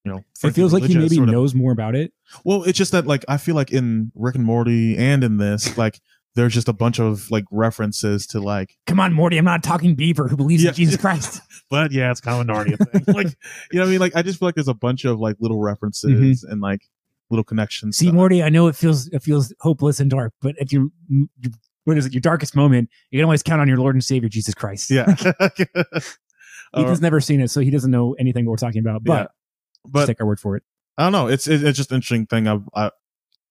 [0.04, 1.32] you know It feels like he maybe or whatever.
[1.38, 2.12] knows more about it.
[2.44, 5.78] Well, it's just that like I feel like in Rick and Morty and in this
[5.78, 6.00] like
[6.34, 9.62] there's just a bunch of like references to like Come on, Morty, I'm not a
[9.62, 10.70] talking beaver who believes Yeah.
[10.70, 11.40] in Jesus Christ.
[11.70, 13.04] but yeah, it's kind of a Narnia thing.
[13.14, 13.26] like
[13.72, 14.00] you know what I mean?
[14.00, 16.52] Like I just feel like there's a bunch of like little references mm-hmm.
[16.52, 16.82] and like
[17.30, 17.96] little connections.
[17.96, 20.88] See, Morty, I know it feels it feels hopeless and dark, but at your
[21.84, 24.28] what is it, your darkest moment, you can always count on your Lord and Savior
[24.28, 24.90] Jesus Christ.
[24.90, 25.14] Yeah.
[26.74, 29.04] Ethan's never seen it, so he doesn't know anything we're talking about.
[29.04, 29.26] But Yeah.
[29.90, 30.62] but take our word for it.
[30.96, 31.26] I don't know.
[31.26, 32.46] It's it's just an interesting thing.
[32.46, 32.90] I've, I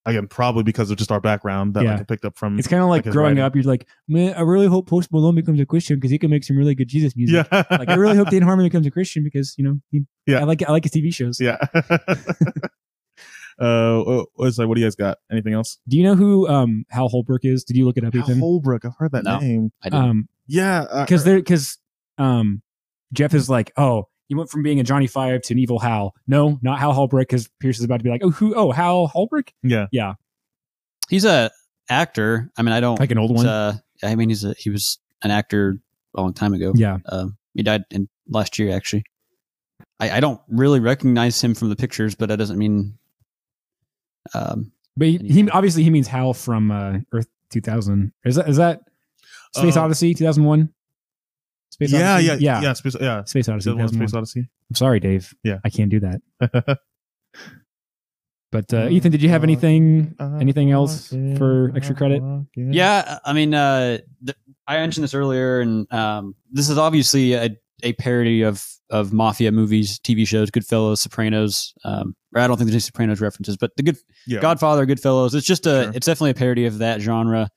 [0.05, 1.91] again probably because of just our background that Yeah.
[1.93, 2.59] like, I picked up from.
[2.59, 3.43] It's kind of like, like growing writing.
[3.43, 3.55] up.
[3.55, 6.43] You're like, man, I really hope Post Malone becomes a Christian because he can make
[6.43, 7.47] some really good Jesus music.
[7.51, 10.39] yeah, Like, I really hope Dan Harmon becomes a Christian because you know, he, Yeah.
[10.39, 11.39] I like I like his TV shows.
[11.39, 11.57] yeah.
[13.59, 14.67] uh, what's like?
[14.67, 15.17] What do you guys got?
[15.31, 15.77] Anything else?
[15.87, 17.63] Do you know who um Hal Holbrook is?
[17.63, 18.39] Did you look it up, Hal Ethan?
[18.39, 18.85] Holbrook.
[18.85, 19.39] I've heard that No.
[19.39, 19.71] name.
[19.83, 20.03] I didn't.
[20.09, 21.77] Um, Yeah, uh, because they're because
[22.17, 22.61] um
[23.13, 26.13] Jeff is like, oh, you went from being a Johnny Five to an evil Hal.
[26.27, 28.53] No, not Hal Holbrook, because Pierce is about to be like, oh, who?
[28.55, 29.87] Oh, Hal Holbrook, yeah.
[29.91, 30.13] yeah,
[31.09, 31.51] He's a
[31.89, 32.49] actor.
[32.57, 32.99] I mean, I don't.
[32.99, 33.45] like an old one.
[33.45, 35.77] Uh, I mean, he's a he was an actor
[36.15, 36.73] a long time ago.
[36.75, 39.03] yeah, Um, he died in last year, actually.
[39.99, 42.97] I, I don't really recognize him from the pictures, but that doesn't mean.
[44.33, 48.11] Um, but he, he obviously he means Hal from uh, Earth 2000.
[48.25, 48.81] Is that is that
[49.55, 50.69] Space Uh, Odyssey 2001?
[51.73, 52.27] Space Yeah, Odyssey?
[52.27, 53.23] yeah, yeah, yeah, Space, yeah.
[53.25, 53.69] Space Odyssey.
[53.71, 54.47] The one Space Odyssey.
[54.69, 55.33] I'm sorry, Dave.
[55.43, 55.59] Yeah.
[55.65, 56.79] I can't do that.
[58.51, 62.21] But uh, Ethan, did you have anything anything else for extra credit?
[62.55, 67.49] yeah, I mean, uh, th- I mentioned this earlier, and um, this is obviously a,
[67.81, 71.73] a parody of of mafia movies, TV shows, Goodfellas, Sopranos.
[71.83, 74.39] Um, or I don't think there's any Sopranos references, but the good yeah.
[74.39, 75.33] Godfather, Goodfellas.
[75.33, 75.91] It's just a, Sure.
[75.95, 77.49] it's definitely a parody of that genre.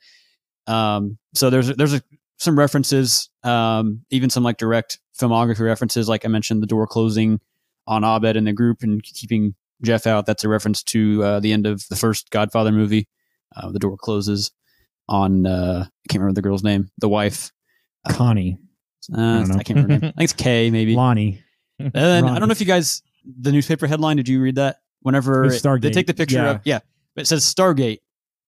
[0.66, 2.00] Um, so there's there's a
[2.38, 6.08] some references, um, even some like direct filmography references.
[6.08, 7.40] Like I mentioned, the door closing
[7.86, 10.26] on Abed and the group and keeping Jeff out.
[10.26, 13.08] That's a reference to uh, the end of the first Godfather movie.
[13.54, 14.50] Uh, the door closes
[15.08, 17.52] on uh, I can't remember the girl's name, the wife.
[18.08, 18.58] Connie,
[19.16, 19.20] Uh,
[19.50, 19.94] I I, can't remember.
[20.06, 20.94] I think it's Kay, maybe.
[20.94, 21.42] Lonnie.
[21.78, 23.02] And then, I don't know if you guys
[23.40, 24.16] the newspaper headline.
[24.16, 24.78] Did you read that?
[25.02, 26.50] Whenever It they take the picture Yeah.
[26.52, 26.78] of yeah,
[27.16, 27.98] it says Stargate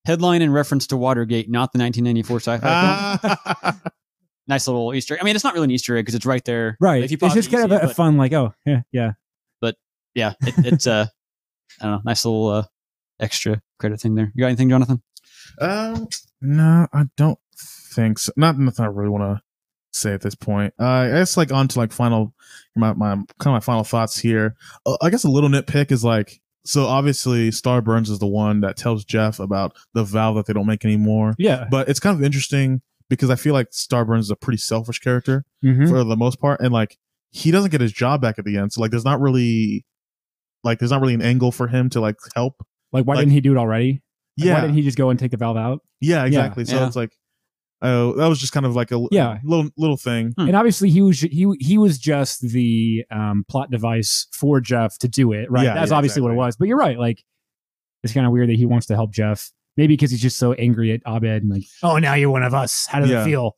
[0.09, 3.81] headline in reference to Watergate, not the 1994 sci-fi film.
[4.49, 5.13] Nice little Easter.
[5.13, 5.21] egg.
[5.21, 6.79] I mean, it's not really an Easter egg because it's right there.
[6.81, 7.05] Right.
[7.05, 8.81] If you it's just it, kind see of it, a, but- fun, like, oh, yeah,
[8.91, 9.13] yeah.
[9.61, 9.77] But
[10.15, 11.07] yeah, it, it's uh,
[11.83, 12.65] I don't know, nice little uh,
[13.21, 14.33] extra credit thing there.
[14.35, 15.03] You got anything, Jonathan?
[15.61, 16.09] Um,
[16.41, 18.33] no, I don't think so.
[18.37, 19.43] Not nothing I really want to
[19.93, 20.73] say at this point.
[20.81, 22.33] Uh, I guess like on to like final,
[22.75, 24.57] my, my kind of my final thoughts here.
[24.87, 28.61] Uh, I guess a little nitpick is like, so obviously Star Burns is the one
[28.61, 31.35] that tells Jeff about the valve that they don't make anymore.
[31.39, 31.67] Yeah.
[31.71, 34.99] But it's kind of interesting because I feel like Star Burns is a pretty selfish
[34.99, 35.89] character Mhm.
[35.89, 36.99] for the most part, and like
[37.31, 38.73] he doesn't get his job back at the end.
[38.73, 39.85] So like, there's not really,
[40.65, 42.55] like, there's not really an angle for him to like help.
[42.93, 44.03] Like, why like- didn't he do it already?
[44.37, 45.81] Like, Yeah, Why didn't he just go and take the valve out?
[46.01, 46.65] Yeah, exactly.
[46.65, 46.87] so Yeah.
[46.87, 47.13] it's like,
[47.83, 49.39] oh, that was just kind of like a Yeah.
[49.45, 50.33] little little thing.
[50.39, 50.49] Hmm.
[50.49, 55.09] And obviously, he was he he was just the um, plot device for Jeff to
[55.09, 55.51] do it.
[55.51, 55.65] Right.
[55.65, 56.57] Yeah, That's yeah, obviously what it was.
[56.57, 56.99] But you're right.
[56.99, 57.23] Like,
[58.03, 59.51] it's kind of weird that he wants to help Jeff.
[59.77, 62.53] Maybe because he's just so angry at Abed and like, oh, now you're one of
[62.53, 62.87] us.
[62.87, 63.23] How does Yeah.
[63.23, 63.57] it feel?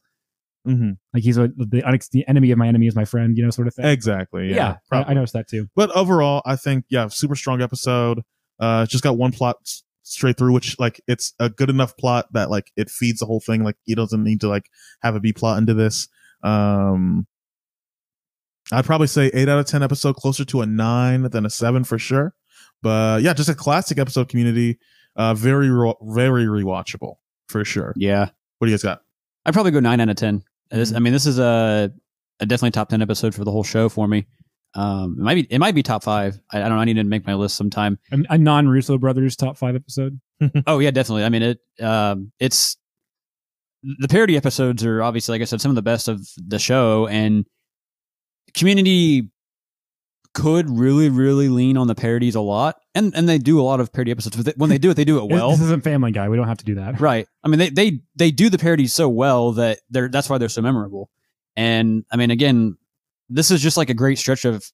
[0.67, 3.39] hmm Like he's a, the, unex- the enemy of my enemy is my friend.
[3.39, 3.87] You know, sort of thing.
[3.87, 4.51] Exactly.
[4.51, 4.77] Yeah.
[4.93, 5.11] yeah, I.
[5.11, 5.69] I noticed that too.
[5.75, 8.21] But overall, I think yeah, super strong episode.
[8.59, 12.27] Uh, just got one plot s- straight through, which like it's a good enough plot
[12.33, 13.63] that like it feeds the whole thing.
[13.65, 14.71] Like he doesn't need to like
[15.03, 16.09] have a B plot into this.
[16.43, 17.27] Um,
[18.73, 21.85] I'd probably say eight out of ten episode, closer to a nine than a seven
[21.85, 22.35] for sure.
[22.83, 24.29] But yeah, just a classic episode.
[24.29, 24.79] Community,
[25.17, 27.17] uh, very re- very rewatchable
[27.49, 27.93] for sure.
[27.97, 29.03] Yeah, What do you guys got?
[29.45, 30.43] I'd probably go nine out of ten.
[30.71, 30.97] This, Mhm.
[30.97, 31.93] I mean, this is a,
[32.39, 34.27] a definitely top ten episode for the whole show for me.
[34.75, 36.39] Um, it might be it might be top five.
[36.51, 36.83] I, I don't know.
[36.83, 37.99] I need to make my list sometime.
[38.13, 40.21] A, a non Russo brothers top five episode.
[40.67, 41.25] Oh yeah, definitely.
[41.25, 41.59] I mean it.
[41.83, 42.77] Um, it's
[43.83, 47.07] the parody episodes are obviously, like I said, some of the best of the show,
[47.07, 47.45] and
[48.55, 49.31] Community
[50.33, 53.81] could really, really lean on the parodies a lot, and and they do a lot
[53.81, 54.37] of parody episodes.
[54.37, 55.51] But when they do it, they do it well.
[55.51, 56.29] this isn't Family Guy.
[56.29, 57.01] We don't have to do that.
[57.01, 57.27] Right.
[57.45, 60.49] I mean, they they they do the parodies so well that they're that's why they're
[60.49, 61.11] so memorable.
[61.57, 62.77] And I mean, again,
[63.31, 64.65] this is just like a great stretch of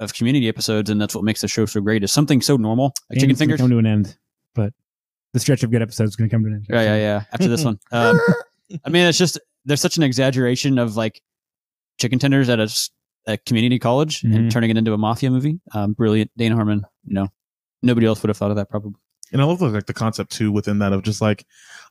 [0.00, 2.02] of community episodes, and that's what makes the show so great.
[2.02, 3.60] Is something so normal like And chicken it's gonna fingers.
[3.60, 4.16] come to an end,
[4.54, 4.72] but
[5.32, 6.66] the stretch of good episodes is going to come to an end.
[6.68, 7.24] Yeah, yeah, yeah.
[7.32, 8.18] After this one, um,
[8.84, 11.20] I mean, it's just there's such an exaggeration of like
[11.98, 12.58] chicken tenders at
[13.26, 14.34] a community college Mhm.
[14.36, 15.60] and turning it into a mafia movie.
[15.72, 16.84] Um, brilliant, Dan Harmon.
[17.04, 17.28] You know,
[17.82, 18.92] nobody else would have thought of that probably.
[19.32, 21.44] and I love the, like the concept too within that of just like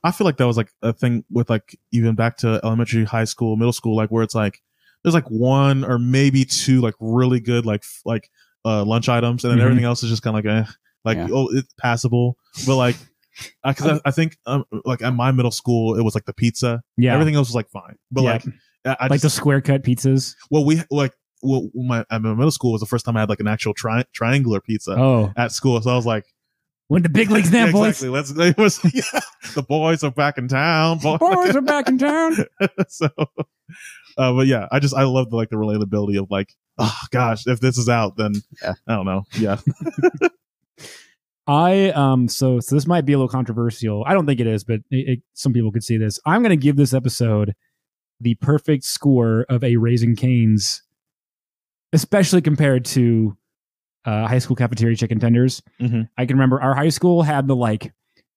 [0.03, 3.25] I feel like that was like a thing with like even back to elementary, high
[3.25, 4.61] school, middle school, like where it's like
[5.05, 8.29] there's like one or maybe two like really good like like
[8.65, 9.63] uh lunch items, and then Mhm.
[9.63, 10.71] everything else is just kind of like eh,
[11.05, 11.27] like Yeah.
[11.31, 12.95] oh it's passable, but like.
[13.65, 16.81] Because I, I think, um, like at my middle school, it was like the pizza.
[16.95, 17.13] Yeah.
[17.13, 18.31] Everything else was like fine, but Yeah.
[18.31, 18.45] like
[18.85, 20.35] I, I like just, the square cut pizzas.
[20.49, 21.11] well, we like
[21.43, 23.73] well, my at my middle school was the first time I had like an actual
[23.73, 25.81] tri- triangular pizza Oh, at school.
[25.81, 26.23] So I was like,
[26.87, 28.01] when the big leagues now, yeah, boys.
[28.01, 28.09] exactly.
[28.09, 28.31] Let's.
[28.31, 28.79] It was
[29.13, 29.19] yeah,
[29.53, 30.99] the boys are back in town.
[30.99, 31.17] Boy.
[31.17, 32.37] Boys are back in town.
[32.87, 33.09] so,
[34.17, 37.47] uh, but yeah, I just I love the like the relatability of like, oh gosh,
[37.47, 38.73] if this is out, then Yeah.
[38.87, 39.23] I don't know.
[39.37, 39.59] Yeah,
[41.47, 44.03] I um so so this might be a little controversial.
[44.07, 46.19] I don't think it is, but it, it, some people could see this.
[46.25, 47.53] I'm going to give this episode
[48.19, 50.81] the perfect score of a Raising Cane's,
[51.93, 53.37] especially compared to
[54.05, 55.61] uh, high school cafeteria chicken tenders.
[55.79, 56.09] Mhm.
[56.17, 57.93] I can remember our high school had the like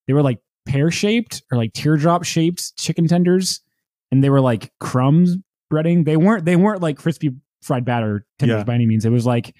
[0.07, 3.63] they were like pear shaped or like teardrop shaped chicken tenders,
[4.13, 5.39] and they were like crumbs
[5.73, 6.05] breading.
[6.05, 7.31] They weren't they weren't like crispy
[7.63, 8.65] fried batter tenders Yeah.
[8.65, 9.05] by any means.
[9.05, 9.55] It was like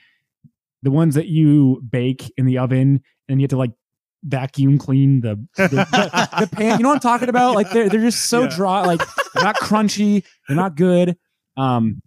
[0.83, 3.73] the ones that you bake in the oven and you have to like
[4.25, 6.79] vacuum clean the the, the, the pan.
[6.79, 7.55] You know what I'm talking about?
[7.55, 8.49] Like they're they're just so Yeah.
[8.57, 8.83] dry.
[8.87, 9.01] Like
[9.35, 10.25] they're not crunchy.
[10.47, 11.17] They're not good.
[11.57, 12.01] Um,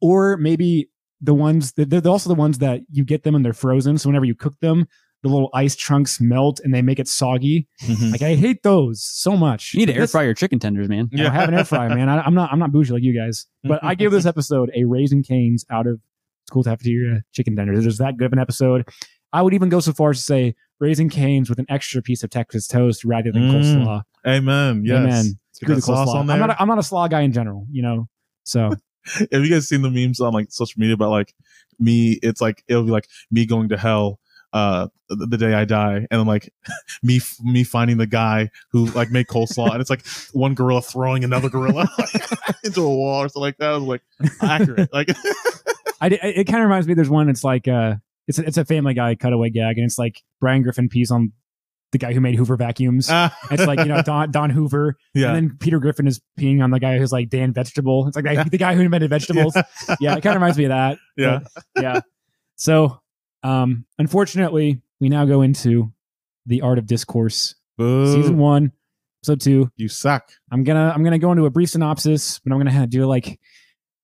[0.00, 0.88] or maybe
[1.20, 3.96] the ones that they're also the ones that you get them and they're frozen.
[3.98, 4.86] So whenever you cook them,
[5.22, 7.68] the little ice chunks melt and they make it soggy.
[8.10, 9.72] Like I hate those so much.
[9.74, 11.08] You need to air fry your chicken tenders, man.
[11.16, 12.08] I have an air fryer, man.
[12.08, 14.84] I, I'm not I'm not bougie like you guys, but I give this episode a
[14.84, 16.00] Raising Cane's out of
[16.48, 17.84] school cafeteria chicken tenders.
[17.84, 18.88] It was that good of an episode.
[19.32, 22.22] I would even go so far as to say Raising Cane's with an extra piece
[22.22, 23.52] of Texas toast rather than Mm.
[23.52, 24.02] coleslaw.
[24.26, 24.82] Amen.
[24.84, 24.96] Yes.
[24.98, 25.24] Amen.
[25.24, 26.20] Get Screw the coleslaw.
[26.28, 28.08] I'm not a, I'm not a slaw guy in general, you know.
[28.44, 28.72] So
[29.04, 31.32] Have you guys seen the memes on like social media about like
[31.78, 32.18] me?
[32.22, 34.18] It's like it'll be like me going to hell
[34.52, 36.52] uh the, the day I die, and then like
[37.02, 41.24] me me finding the guy who like made coleslaw, and it's like one gorilla throwing
[41.24, 41.88] another gorilla
[42.64, 43.70] into a wall or something like that.
[43.70, 44.02] I was like
[44.40, 45.10] accurate, like
[46.00, 46.94] I, it, it kind of reminds me.
[46.94, 47.28] There's one.
[47.28, 50.62] It's like uh, it's a, it's a Family Guy cutaway gag, and it's like Brian
[50.62, 51.32] Griffin pees on
[51.92, 53.08] the guy who made Hoover vacuums.
[53.50, 56.70] it's like you know Don Don Hoover, yeah, and then Peter Griffin is peeing on
[56.70, 58.06] the guy who's like Dan Vegetable.
[58.06, 59.54] It's like the, the guy who invented vegetables.
[60.00, 60.98] yeah, it kind of reminds me of that.
[61.16, 61.40] yeah.
[61.74, 62.00] But, yeah.
[62.56, 63.01] So,
[63.42, 65.92] um, unfortunately, we now go into
[66.46, 68.12] the art of discourse, Boo.
[68.12, 68.72] season one,
[69.22, 69.70] episode two.
[69.76, 70.30] you suck.
[70.50, 73.06] I'm gonna I'm gonna go into a brief synopsis, but I'm gonna have to do
[73.06, 73.38] like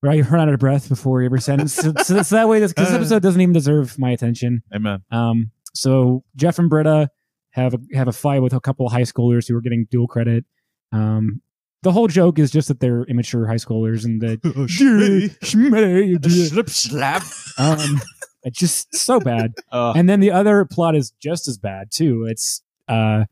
[0.01, 1.73] where I run out of breath before every sentence.
[1.73, 4.63] so, so, so that way, this, this episode doesn't even deserve my attention.
[4.73, 5.03] Amen.
[5.11, 7.09] Um, so Jeff and Britta
[7.51, 10.07] have a, have a fight with a couple of high schoolers who are getting dual
[10.07, 10.45] credit.
[10.91, 11.41] Um,
[11.83, 14.41] the whole joke is just that they're immature high schoolers and that
[16.49, 17.23] Slip slap.
[17.57, 18.01] um,
[18.43, 19.53] it's just so bad.
[19.71, 22.25] Uh, And then the other plot is just as bad too.
[22.29, 23.25] It's uh,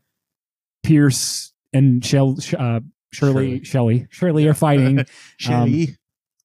[0.82, 2.80] Pierce and Shell, uh,
[3.12, 5.04] Shirley, Shelley, Shirley are fighting.
[5.38, 5.96] Shelly.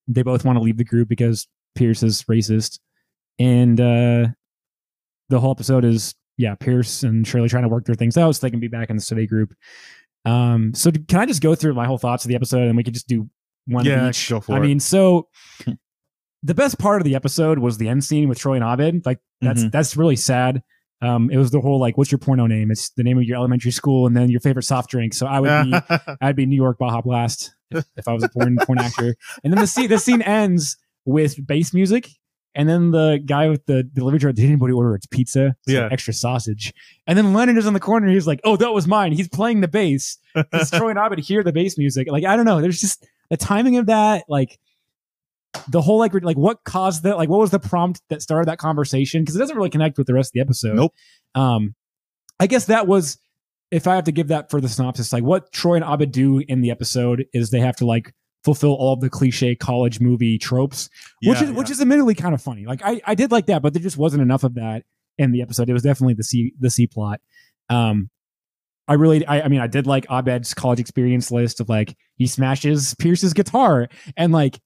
[0.08, 2.80] they both want to leave the group because Pierce is racist,
[3.40, 4.28] and uh,
[5.30, 8.46] the whole episode is yeah, Pierce and Shirley trying to work their things out so
[8.46, 9.54] they can be back in the study group.
[10.26, 12.84] Um, so can I just go through my whole thoughts of the episode and we
[12.84, 13.30] could just do
[13.68, 14.30] one Yeah, each?
[14.30, 14.62] go for I it.
[14.62, 15.28] mean, so
[16.44, 19.06] the best part of the episode was the end scene with Troy and Abed.
[19.06, 19.72] Like that's Mhm.
[19.72, 20.62] that's really sad.
[21.02, 22.72] Um, it was the whole like, what's your porno name?
[22.72, 25.14] It's the name of your elementary school and then your favorite soft drink.
[25.14, 25.74] So I would be
[26.22, 29.16] I'd be New York Baja Blast if, if I was a porn porn actor.
[29.44, 32.10] And then the scene the scene ends with bass music,
[32.56, 35.56] and then the guy with the delivery truck, did anybody order its pizza?
[35.66, 35.84] It's Yeah.
[35.84, 36.74] like extra sausage.
[37.08, 38.08] And then Lennon is on the corner.
[38.08, 40.18] He's like, "Oh, that was mine." He's playing the bass.
[40.54, 42.08] He's Troy and Abed hear the bass music.
[42.10, 42.62] Like I don't know.
[42.62, 44.24] There's just the timing of that.
[44.30, 44.58] Like
[45.70, 47.18] the whole like like what caused that?
[47.18, 49.22] Like what was the prompt that started that conversation?
[49.22, 50.76] Because it doesn't really connect with the rest of the episode.
[50.76, 50.94] Nope.
[51.36, 51.76] Um,
[52.40, 53.18] I guess that was
[53.72, 56.40] if I have to give that for the synopsis, like what Troy and Abed do
[56.48, 58.14] in the episode is they have to like
[58.44, 60.90] fulfill all of the cliche college movie tropes,
[61.24, 62.66] which Yeah, is which is admittedly kind of funny.
[62.66, 64.84] Like I I did like that, but there just wasn't enough of that
[65.18, 65.70] in the episode.
[65.70, 67.22] It was definitely the C the C plot.
[67.70, 68.10] Um,
[68.88, 72.28] I really I I mean I did like Abed's college experience list of like he
[72.28, 73.88] smashes Pierce's guitar
[74.18, 74.60] and like.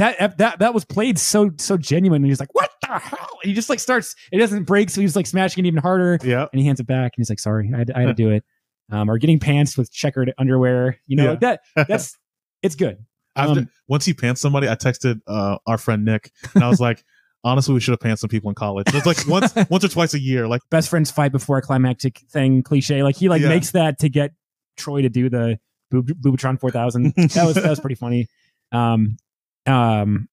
[0.00, 2.22] That, that that was played so so genuine.
[2.22, 4.14] And he's like, "What the hell?" And he just like starts.
[4.32, 6.46] It doesn't break, so he's like smashing it even harder yeah.
[6.52, 8.30] and he hands it back and he's like sorry i had, I had to do
[8.30, 8.44] it
[8.90, 11.30] um, or getting pants with checkered underwear you know Yeah.
[11.30, 12.16] like that that's
[12.62, 12.98] it's good
[13.36, 16.80] After, Um, once he pants somebody, I texted uh, our friend Nick, and I was
[16.80, 17.04] like,
[17.44, 18.86] honestly, we should have pantsed some people in college.
[18.94, 20.46] It's like once, once or twice a year.
[20.48, 23.48] Like, best friends fight before a climactic thing cliche like he like Yeah.
[23.50, 24.32] makes that to get
[24.76, 25.58] troy to do the
[25.90, 28.26] Boob- boobatron 4000 that was that was pretty funny
[28.72, 29.16] um
[29.66, 30.28] um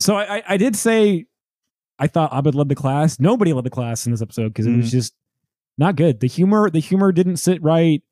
[0.00, 1.26] so I, I i did say
[1.98, 3.18] i thought abed led the class.
[3.18, 4.90] Nobody led the class in this episode because it was Mhm.
[4.90, 5.14] just
[5.78, 6.20] not good.
[6.20, 8.02] The humor the humor didn't sit right.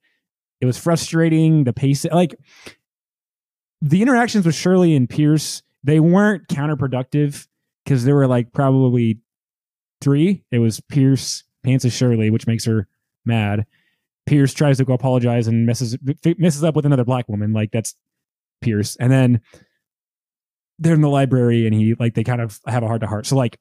[0.61, 1.65] It was frustrating.
[1.65, 2.35] The pace like
[3.83, 7.47] the interactions with shirley and pierce they weren't counterproductive
[7.85, 9.19] because there were like probably
[10.01, 10.43] three.
[10.51, 12.87] It was pierce pants is shirley which makes her
[13.27, 13.67] mad.
[14.27, 15.99] Pierce tries to go apologize and messes
[16.39, 17.53] messes up with another black woman.
[17.53, 17.95] Like that's
[18.63, 18.97] pierce.
[18.97, 19.41] And then
[20.79, 23.27] they're in the library and he like they kind of have a heart to heart.
[23.27, 23.59] So like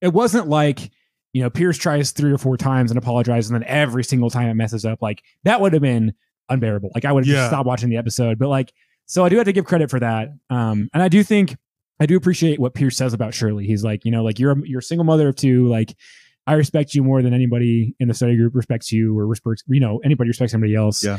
[0.00, 0.90] it wasn't like
[1.32, 4.48] you know pierce tries three or four times and apologizes and then every single time
[4.48, 6.14] it messes up like that would have been
[6.48, 6.90] unbearable.
[6.94, 7.40] Like i would have Yeah.
[7.42, 8.38] just stopped watching the episode.
[8.38, 8.72] But like
[9.06, 10.28] so i do have to give credit for that.
[10.50, 11.56] Um and i do think
[12.00, 13.66] i do appreciate what pierce says about shirley.
[13.66, 15.68] He's like you know like you're a, you're a single mother of two.
[15.68, 15.94] Like
[16.46, 19.80] i respect you more than anybody in the study group respects you or respects you
[19.80, 21.04] know anybody respects somebody else.
[21.04, 21.18] Yeah.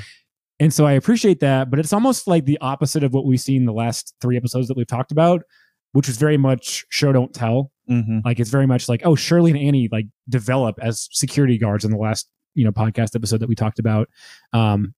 [0.59, 3.65] And so i appreciate that but it's almost like the opposite of what we've seen
[3.65, 5.41] the last three episodes that we've talked about
[5.93, 7.71] which was very much show don't tell.
[7.89, 8.23] Mhm.
[8.23, 11.89] like it's very much like oh shirley and annie like develop as security guards in
[11.91, 14.07] the last you know podcast episode that we talked about.
[14.53, 14.93] Um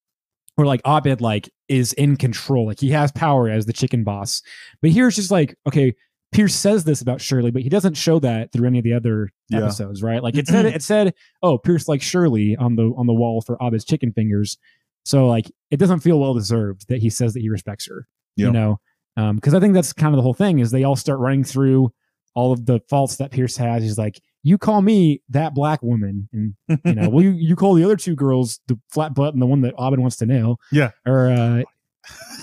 [0.58, 2.68] or like abed like is in control.
[2.68, 4.42] Like he has power as the chicken boss.
[4.82, 5.96] But here's just like okay
[6.34, 9.30] pierce says this about shirley but he doesn't show that through any of the other
[9.50, 9.60] Yeah.
[9.64, 10.22] episodes right?
[10.22, 13.58] Like it said it said oh pierce like shirley on the on the wall for
[13.62, 14.58] abed's chicken fingers
[15.04, 18.46] so like it doesn't feel well deserved that he says that he respects her you
[18.46, 18.54] Yep.
[18.54, 18.80] know
[19.18, 21.44] um because i think that's kind of the whole thing is they all start running
[21.44, 21.92] through
[22.34, 23.84] all of the faults that Pierce has.
[23.84, 26.54] He's like, you call me that black woman, and
[26.86, 29.46] you know, well, you, you call the other two girls the flat butt and the
[29.46, 30.56] one that Abed wants to nail.
[30.72, 30.92] Yeah.
[31.06, 31.64] Or uh,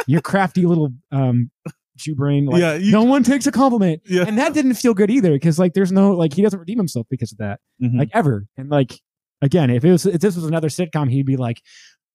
[0.07, 1.51] your crafty little um
[1.97, 2.45] Jew brain.
[2.45, 4.24] Like, Yeah, you- no one takes a compliment, yeah.
[4.26, 7.05] and that didn't feel good either because like there's no like he doesn't redeem himself
[7.10, 7.97] because of that Mhm.
[7.99, 8.47] like ever.
[8.57, 8.99] And like
[9.41, 11.61] again, if it was if this was another sitcom, he'd be like,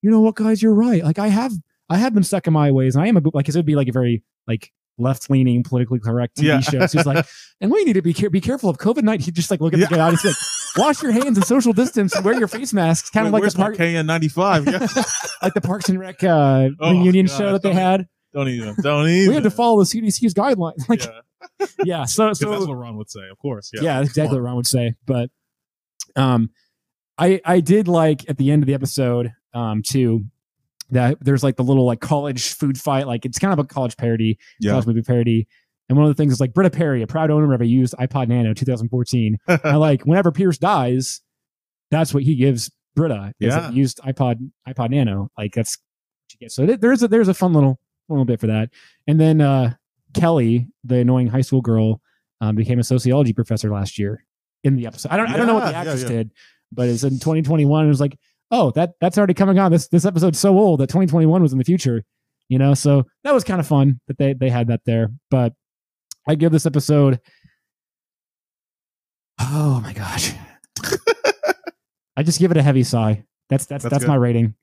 [0.02, 1.02] you know what, guys, you're right.
[1.04, 1.52] Like I have
[1.88, 3.76] I have been stuck in my ways, and I am a like it would be
[3.76, 6.60] like a very like left leaning, politically correct TV Yeah.
[6.60, 6.92] shows.
[6.92, 7.26] He's like,
[7.60, 9.24] and we need to be care- be careful of COVID nineteen.
[9.26, 9.86] He just like look at Yeah.
[9.86, 10.36] the guy and he's like,
[10.86, 13.10] wash your hands and social distance and wear your face masks.
[13.10, 14.66] Kind of like the park, KN ninety five?
[15.42, 18.06] like the Parks and Rec uh, Oh, reunion God, show that they had.
[18.32, 18.74] Don't even.
[18.82, 19.28] Don't even.
[19.28, 20.88] We had to follow the CDC's guidelines.
[20.88, 22.04] Like, Yeah, yeah.
[22.04, 23.28] So so that's what Ron would say.
[23.30, 23.70] Of course.
[23.74, 23.82] Yeah.
[23.82, 24.94] yeah, exactly what Ron would say.
[25.06, 25.30] But
[26.16, 26.50] um,
[27.18, 30.24] I I did like at the end of the episode um too
[30.90, 33.06] that there's like the little like college food fight.
[33.06, 34.72] Like it's kind of a college parody, Yeah.
[34.72, 35.46] college movie parody.
[35.88, 37.94] And one of the things is like Britta Perry, a proud owner of a used
[38.00, 39.38] iPod Nano 2014.
[39.48, 41.20] I like whenever Pierce dies,
[41.90, 43.32] that's what he gives Britta.
[43.40, 43.70] is a Yeah.
[43.70, 44.36] used iPod
[44.68, 45.30] iPod Nano.
[45.38, 46.52] Like that's what you get.
[46.52, 48.70] So there's a there's a fun little little bit for that.
[49.06, 49.74] And then uh
[50.14, 52.00] Kelly, the annoying high school girl,
[52.40, 54.24] um, became a sociology professor last year
[54.62, 55.10] in the episode.
[55.10, 56.08] I don't I don't know what the Yeah, yeah, actress yeah.
[56.08, 56.30] did,
[56.74, 57.84] but it's in 2021.
[57.84, 58.18] It was like,
[58.50, 59.70] oh, that that's already coming on.
[59.72, 62.04] This this episode's so old that 2021 was in the future.
[62.48, 65.10] You know, so that was kind of fun that they they had that there.
[65.30, 65.54] But
[66.28, 67.20] I give this episode.
[69.40, 70.32] Oh my gosh.
[72.16, 73.24] I just give it a heavy sigh.
[73.48, 74.54] That's that's That's that's, my rating.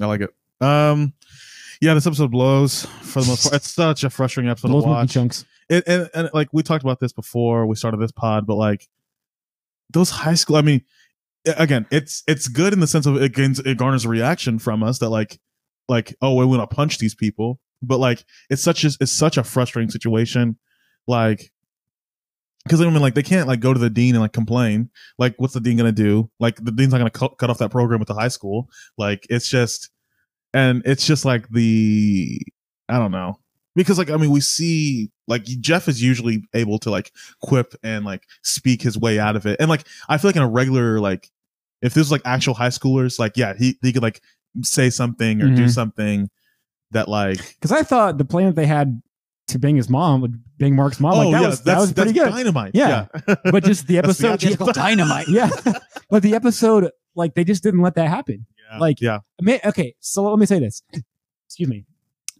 [0.00, 0.30] I like it.
[0.60, 1.14] Um,
[1.80, 3.54] yeah, this episode blows for the most part.
[3.56, 5.10] It's such a frustrating episode Those to watch.
[5.10, 5.44] chunks.
[5.68, 8.88] It, and, and like we talked about this before we started this pod, but like
[9.90, 10.82] those high school, I mean,
[11.46, 14.82] again, it's it's good in the sense of it gains it garners a reaction from
[14.82, 15.38] us that like
[15.88, 19.36] like oh we want to punch these people, but like it's such a it's such
[19.36, 20.58] a frustrating situation,
[21.06, 21.52] like
[22.64, 24.90] because I mean like they can't like go to the dean and like complain.
[25.18, 26.30] Like what's the dean gonna do?
[26.40, 28.68] Like the dean's not gonna cut, cut off that program with the high school.
[28.98, 29.90] Like it's just
[30.52, 32.40] and it's just like the
[32.88, 33.38] I don't know
[33.76, 38.04] because like I mean we see like Jeff is usually able to like quip and
[38.04, 40.98] like speak his way out of it, and like I feel like in a regular
[40.98, 41.30] like
[41.82, 44.20] if this was like actual high schoolers, like yeah he he could like
[44.62, 45.70] say something or do Mhm.
[45.70, 46.30] something
[46.92, 49.02] that like Because I thought the plan that they had
[49.48, 51.16] to bang his mom would bang Mark's mom.
[51.18, 52.28] like that was that was pretty good.
[52.28, 53.06] Oh, dynamite Yeah.
[53.44, 55.28] But just the episode, theatrical dynamite.
[55.28, 55.50] yeah.
[56.10, 58.46] but the episode, like they just didn't let that happen.
[58.70, 60.82] yeah, like- yeah May, okay, so let me say this.
[61.46, 61.84] Excuse me.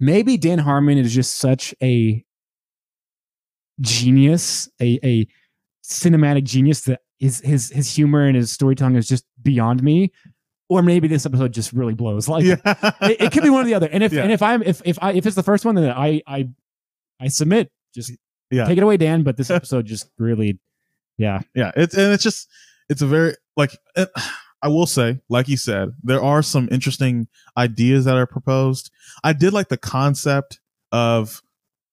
[0.00, 2.24] Maybe Dan Harmon is just such a
[3.80, 5.26] genius, a a
[5.84, 10.12] cinematic genius that his his his humor and his storytelling is just beyond me.
[10.68, 12.28] Or maybe this episode just really blows.
[12.28, 12.56] Like yeah
[13.02, 13.88] it, it could be one or the other.
[13.90, 14.22] And if Yeah.
[14.22, 16.48] and if I'm if if I if it's the first one, then I I
[17.20, 17.70] I submit.
[17.94, 18.12] Just
[18.50, 18.64] Yeah.
[18.66, 19.22] take it away, Dan.
[19.22, 20.58] But this episode just really,
[21.18, 22.48] yeah, yeah it's and it's just
[22.88, 24.08] it's a very like it,
[24.62, 28.90] i will say like you said there are some interesting ideas that are proposed
[29.24, 30.60] i did like the concept
[30.92, 31.42] of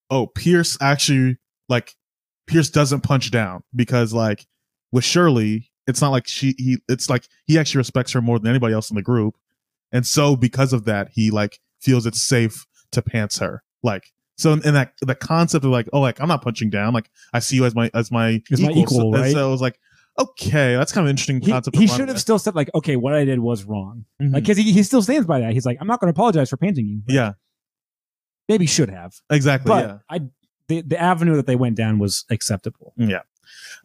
[0.09, 1.95] oh pierce actually like
[2.47, 4.45] pierce doesn't punch down because like
[4.93, 8.49] with shirley it's not like she he it's like he actually respects her more than
[8.49, 9.35] anybody else in the group
[9.91, 14.53] and so because of that he like feels it's safe to pants her like so
[14.53, 17.57] in, that the concept of like oh like i'm not punching down like i see
[17.57, 19.33] you as my as my As my equal, so, right?
[19.33, 19.77] so it was like
[20.19, 22.95] okay that's kind of interesting he, concept he run should have still said like, okay,
[22.95, 24.05] what I did was wrong.
[24.21, 24.33] Mhm.
[24.33, 25.53] Like, because he, he still stands by that.
[25.53, 27.01] He's like, I'm not going to apologize for panting you.
[27.07, 27.33] yeah
[28.47, 30.21] maybe should have, exactly but yeah I
[30.67, 32.93] the the avenue that they went down was acceptable.
[32.95, 33.21] Yeah.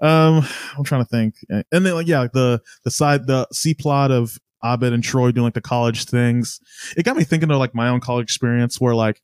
[0.01, 0.45] Um,
[0.77, 4.11] I'm trying to think, and then like yeah, like the the side the C plot
[4.11, 6.61] of Abed and Troy doing like the college things.
[6.97, 9.21] It got me thinking of like my own college experience, where like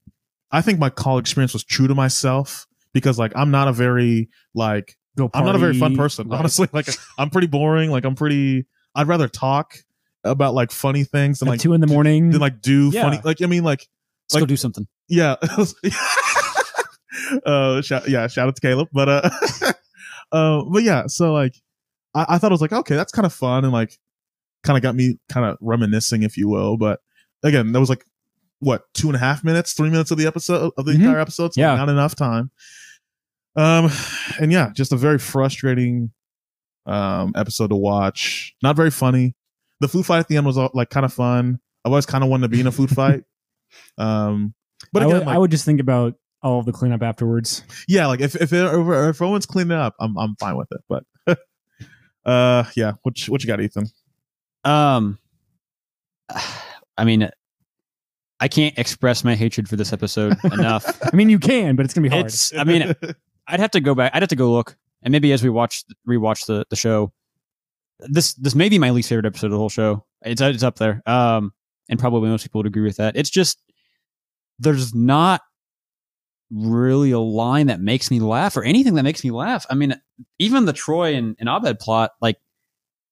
[0.51, 4.29] I think my college experience was true to myself because like I'm not a very
[4.55, 6.39] like Go I'm not a very fun person, right.
[6.39, 6.69] honestly.
[6.73, 6.89] Like
[7.19, 7.91] I'm pretty boring.
[7.91, 8.67] Like I'm pretty.
[8.97, 9.77] I'd rather talk
[10.25, 12.31] about like funny things than like two in the morning.
[12.31, 13.03] than like do Yeah.
[13.03, 13.21] funny.
[13.25, 13.87] Like I mean like
[14.27, 14.87] Let's Like- go do something.
[15.09, 15.37] yeah.
[17.47, 18.89] uh, shout, yeah, shout out to Caleb.
[18.93, 19.31] But, uh,
[20.35, 21.55] uh, but yeah, so like,
[22.15, 23.99] I, I thought it was like, okay, that's kind of fun and like,
[24.65, 26.77] kind of got me kind of reminiscing, if you will.
[26.77, 27.01] But
[27.43, 28.05] again, that was like,
[28.61, 31.01] what, two and a half minutes, three minutes of the episode, of the Mhm.
[31.07, 31.53] entire episode.
[31.55, 31.75] So Yeah.
[31.77, 32.51] not enough time.
[33.57, 33.91] Um,
[34.41, 36.11] and yeah, just a very frustrating,
[36.87, 38.55] um, episode to watch.
[38.63, 39.35] Not very funny.
[39.81, 41.61] The food fight at the end was uh, like kind of fun.
[41.85, 43.25] I've always kind of wanted to be in a food fight.
[43.99, 44.55] Um,
[44.93, 46.15] but I would, like, I would just think about
[46.45, 47.65] all of the cleanup afterwards.
[47.89, 50.81] yeah, like if if it, if, if everyone's cleaning up, I'm I'm fine with it.
[50.89, 51.05] But
[52.31, 53.87] uh, yeah, what you- what you got, Ethan?
[54.65, 55.19] Um,
[56.97, 57.29] I mean,
[58.41, 61.01] I can't express my hatred for this episode enough.
[61.13, 62.27] I mean, you can, but it's gonna be hard.
[62.27, 62.55] It's.
[62.57, 62.95] I mean,
[63.47, 64.13] I'd have to go back.
[64.15, 67.13] I'd have to go look, and maybe as we watch rewatch the the show,
[68.01, 70.05] this this may be my least favorite episode of the whole show.
[70.23, 71.03] It's it's up there.
[71.07, 71.53] Um,
[71.89, 73.17] and probably most people would agree with that.
[73.17, 73.61] It's just
[74.59, 75.43] there's not
[76.55, 79.67] really a line that makes me laugh or anything that makes me laugh.
[79.69, 80.01] I mean,
[80.39, 82.39] even the Troy and, and Abed plot, like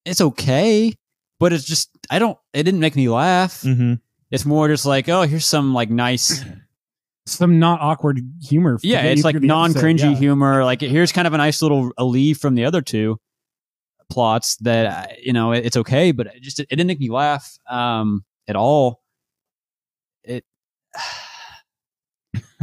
[0.05, 0.95] it's okay,
[1.40, 2.38] but it's just I don't.
[2.53, 3.62] It didn't make me laugh.
[3.62, 3.95] mm-hmm.
[4.30, 6.43] It's more just like, oh, here's some like nice
[7.26, 8.78] some not awkward humor.
[8.82, 9.84] Yeah, it's like non episode.
[9.84, 10.16] cringy Yeah.
[10.16, 10.64] humor.
[10.64, 13.18] Like here's kind of a nice little a leave from the other two
[14.11, 17.59] plots that uh, you know it's okay, but it just it didn't make me laugh
[17.68, 19.03] um, at all.
[20.24, 20.45] It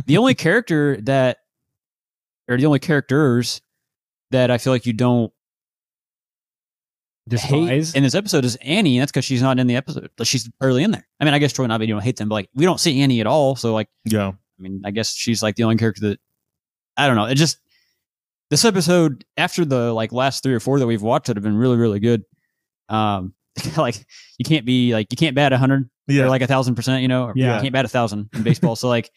[0.10, 1.38] the only character that
[2.48, 3.62] or the only characters
[4.32, 5.32] that I feel like you don't
[7.28, 7.94] Despise.
[7.94, 10.10] in this episode is Annie, and that's because she's not in the episode.
[10.18, 11.08] Like, She's barely in there.
[11.20, 13.02] I mean, I guess Troy and you don't hate them, but like we don't see
[13.02, 13.56] Annie at all.
[13.56, 14.30] So like, Yeah.
[14.30, 16.20] I mean, I guess she's like the only character that
[16.98, 17.26] I don't know.
[17.26, 17.60] It just
[18.50, 21.56] this episode after the like last three or four that we've watched that have been
[21.58, 22.24] really really good.
[22.90, 23.36] Um,
[23.78, 24.04] like
[24.40, 26.24] you can't be like you can't bat a hundred Yeah.
[26.24, 27.04] or like a thousand percent.
[27.04, 27.58] You know, or Yeah.
[27.58, 28.76] you can't bat a thousand in baseball.
[28.76, 29.12] so like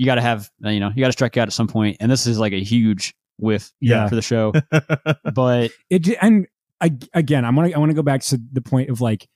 [0.00, 2.10] you got to have you know you got to strike out at some point, and
[2.10, 4.08] this is like a huge whiff Yeah.
[4.08, 4.52] for the show.
[5.34, 6.46] but it and
[6.80, 9.28] I, again, I want to I want to go back to the point of like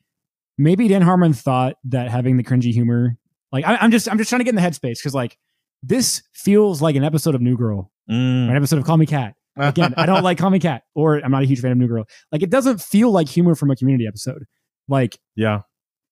[0.57, 3.17] maybe Dan Harmon thought that having the cringy humor,
[3.53, 5.37] like I, I'm just I'm just trying to get in the headspace because like
[5.83, 8.49] this feels like an episode of New Girl, or Mm.
[8.51, 9.35] an episode of Call Me Kat.
[9.57, 11.89] Again, I don't like Call Me Kat, or I'm not a huge fan of New
[11.89, 12.05] Girl.
[12.33, 14.45] Like it doesn't feel like humor from a Community episode.
[14.89, 15.61] Like Yeah.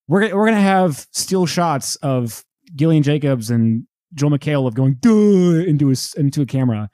[0.08, 2.44] we're gonna- we're gonna have still shots of
[2.76, 6.88] Gillian Jacobs and Joel McHale of going duh into a s- into a camera,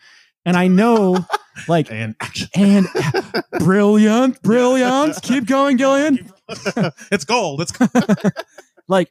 [0.44, 1.24] and I know
[1.68, 2.14] like And
[2.54, 2.86] and
[3.58, 5.20] brilliant, brilliant.
[5.22, 6.30] Keep going, Gillian.
[7.10, 7.60] it's gold.
[7.62, 7.72] It's
[8.88, 9.10] Like,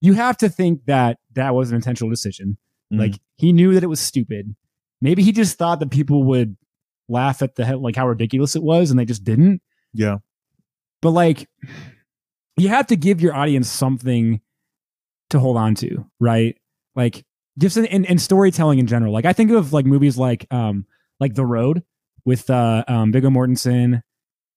[0.00, 2.56] you have to think that that was an intentional decision.
[2.92, 2.98] Mm.
[2.98, 4.54] Like, he knew that it was stupid.
[5.00, 6.56] Maybe he just thought that people would
[7.08, 9.60] laugh at the like how ridiculous it was, and they just didn't.
[9.92, 10.18] yeah.
[11.00, 11.48] But like,
[12.56, 14.40] you have to give your audience something
[15.30, 16.56] to hold on to, right?
[16.94, 17.24] Like,
[17.58, 19.12] just in, in, in storytelling in general.
[19.12, 20.86] Like, I think of like movies like um
[21.20, 21.82] like The Road
[22.24, 24.02] with uh um Viggo Mortensen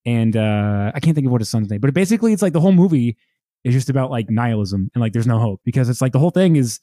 [0.06, 2.62] and uh I can't think of what his son's name, but basically it's like the
[2.62, 3.18] whole movie
[3.64, 6.30] is just about like nihilism and like there's no hope because it's like the whole
[6.30, 6.80] thing is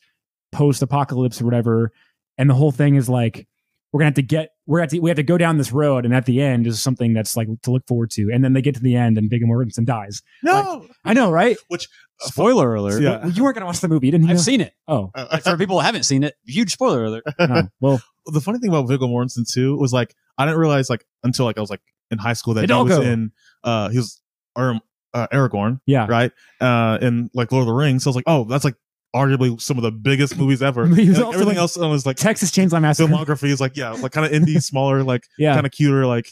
[0.50, 1.92] post apocalypse or whatever,
[2.38, 3.46] and the whole thing is like
[3.92, 6.06] we're gonna have to get we're at to, we have to go down this road
[6.06, 8.62] and at the end is something that's like to look forward to and then they
[8.62, 10.22] get to the end and Viggo Mortensen dies.
[10.42, 10.88] No.
[11.04, 11.58] I know, right?
[11.68, 11.88] Which
[12.20, 13.02] spoiler alert.
[13.02, 13.18] Yeah.
[13.20, 14.32] Well, you weren't gonna watch the movie, didn't you?
[14.32, 14.72] I've seen it.
[14.88, 17.24] Oh, Uh, For people who haven't seen it, huge spoiler alert.
[17.38, 17.68] no.
[17.82, 21.44] well, the funny thing about Viggo Mortensen too was like I didn't realize like until
[21.44, 23.06] like I was like in high school that he was Hidalgo.
[23.06, 23.32] in
[23.64, 24.22] uh he was
[24.56, 24.80] um,
[25.12, 26.06] uh, Aragorn yeah.
[26.08, 28.76] right uh in like Lord of the Rings so I was like oh that's like
[29.14, 32.06] arguably some of the biggest movies ever He was And, like, everything like, else was
[32.06, 33.12] like Texas Chainsaw Massacre.
[33.12, 36.28] filmography is like yeah like kind of indie smaller like Yeah, kind of cuter like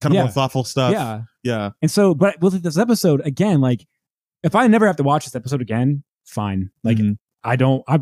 [0.00, 0.22] kind of Yeah.
[0.24, 1.22] more thoughtful stuff yeah.
[1.42, 3.86] yeah And so, but with this episode again, like
[4.42, 6.70] if I never have to watch this episode again, fine.
[6.84, 7.18] Like Mhm.
[7.44, 7.82] I don't.
[7.88, 8.00] I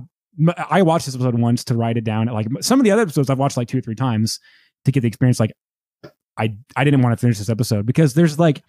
[0.68, 2.26] I watched this episode once to write it down.
[2.26, 4.40] Like some of the other episodes, I've watched like two or three times
[4.84, 5.38] to get the experience.
[5.40, 5.52] Like
[6.36, 8.62] I I didn't want to finish this episode because there's like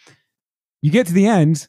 [0.82, 1.68] you get to the end,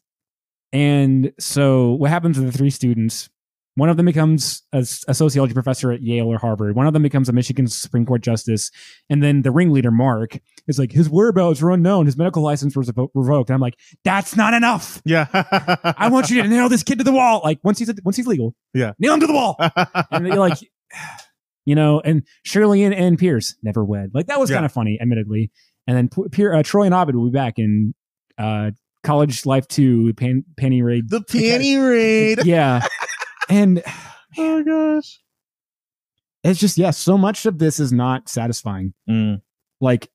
[0.72, 3.28] and so what happens to the three students?
[3.76, 6.74] One of them becomes a sociology professor at Yale or Harvard.
[6.74, 8.70] One of them becomes a Michigan Supreme Court justice,
[9.08, 12.06] and then the ringleader Mark is like his whereabouts are unknown.
[12.06, 13.50] His medical license was revo- revoked.
[13.50, 15.00] And I'm like, that's not enough.
[15.04, 15.26] yeah
[15.98, 17.42] I want you to nail this kid to the wall.
[17.44, 18.92] Like once he's once he's legal, Yeah.
[18.98, 19.56] nail him to the wall.
[20.10, 20.58] And you're like,
[21.64, 24.10] you know, and Shirley and, and Pierce never wed.
[24.14, 24.56] Like that was Yeah.
[24.56, 25.50] kind of funny, admittedly.
[25.86, 27.94] And then P- Pier, uh, Troy and Abed will be back in
[28.38, 28.70] uh,
[29.04, 31.08] College Life Two, Pan, Penny Raid.
[31.10, 32.84] the penny raid Yeah,
[33.48, 33.82] and
[34.38, 35.20] oh my gosh
[36.50, 38.94] it's just yeah, so much of this is not satisfying.
[39.08, 39.42] Mm.
[39.80, 40.08] Like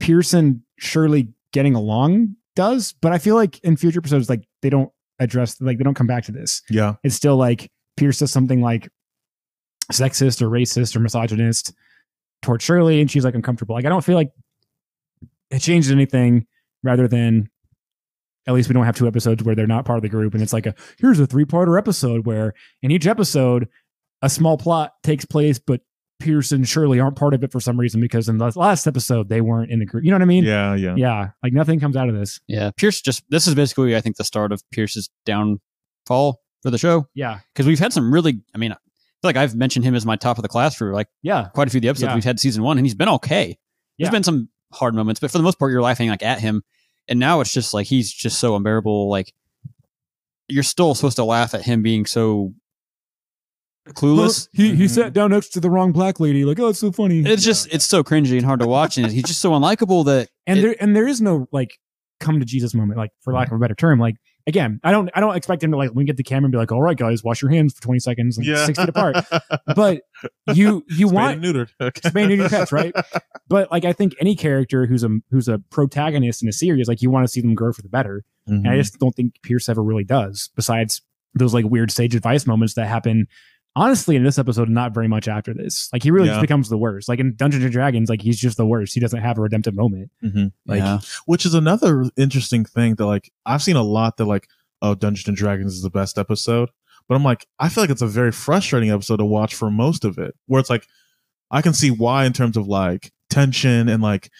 [0.00, 4.90] Pearson surely getting along does, but I feel like in future episodes, like they don't
[5.18, 6.62] address, like they don't come back to this.
[6.68, 8.88] yeah it's still like Pierce says something like
[9.90, 11.72] sexist or racist or misogynist
[12.42, 13.74] towards Shirley, and she's like uncomfortable.
[13.74, 14.30] Like I don't feel like
[15.50, 16.46] it changed anything
[16.82, 17.48] rather than
[18.46, 20.42] at least we don't have two episodes where they're not part of the group and
[20.42, 23.68] it's like a here's a three-parter episode where in each episode
[24.22, 25.80] a small plot takes place but
[26.20, 29.28] Pierce and Shirley aren't part of it for some reason because in the last episode
[29.28, 30.04] they weren't in the group.
[30.04, 30.44] You know what I mean?
[30.44, 32.38] yeah yeah Yeah, like nothing comes out of this.
[32.46, 36.78] Yeah, Pierce just this is basically I think the start of Pierce's downfall for the
[36.78, 37.40] show Yeah.
[37.52, 38.40] because we've had some really.
[38.54, 38.80] I mean, I feel
[39.24, 41.48] like I've mentioned him as my top of the class for like Yeah.
[41.54, 42.14] quite a few of the episodes Yeah.
[42.14, 43.58] we've had season one, and he's been okay.
[43.98, 44.10] There's Yeah.
[44.10, 46.62] been some hard moments, but for the most part, you're laughing like at him,
[47.08, 49.10] and now it's just like he's just so unbearable.
[49.10, 49.32] Like
[50.48, 52.52] you're still supposed to laugh at him being so
[53.90, 54.48] clueless.
[54.52, 54.86] He he mm-hmm.
[54.86, 56.44] sat down next to the wrong black lady.
[56.44, 57.20] Like, oh, it's so funny.
[57.20, 60.28] It's just it's so cringy and hard to watch, and he's just so unlikable that
[60.46, 61.78] and it- there and there is no like
[62.20, 63.56] come to Jesus moment, like for lack mm-hmm.
[63.56, 63.98] of a better term.
[63.98, 64.16] Like
[64.46, 66.58] again, I don't I don't expect him to like wink at the camera and be
[66.58, 69.16] like, "All right, guys, wash your hands for twenty seconds and yeah six feet apart."
[69.74, 70.02] But
[70.54, 72.08] you you Spayed want neutered okay.
[72.10, 72.92] Spay and neuter pets, right?
[73.48, 77.02] But like I think any character who's a who's a protagonist in a series, like
[77.02, 78.24] you want to see them grow for the better.
[78.46, 78.76] And I Mhm.
[78.78, 80.50] just don't think Pierce ever really does.
[80.56, 81.02] Besides
[81.34, 83.26] those like weird sage advice moments that happen
[83.76, 85.88] honestly, in this episode, not very much after this.
[85.92, 86.34] Like he really Yeah.
[86.34, 87.08] just becomes the worst.
[87.08, 88.94] Like in Dungeons and Dragons, like he's just the worst.
[88.94, 90.10] He doesn't have a redemptive moment.
[90.66, 90.98] Like yeah.
[91.26, 94.48] Which is another interesting thing that like I've seen a lot that like
[94.82, 96.68] oh Dungeons and Dragons is the best episode,
[97.08, 100.04] but I'm like I feel like it's a very frustrating episode to watch for most
[100.04, 100.34] of it.
[100.46, 100.86] Where it's like
[101.50, 104.30] I can see why in terms of like tension and like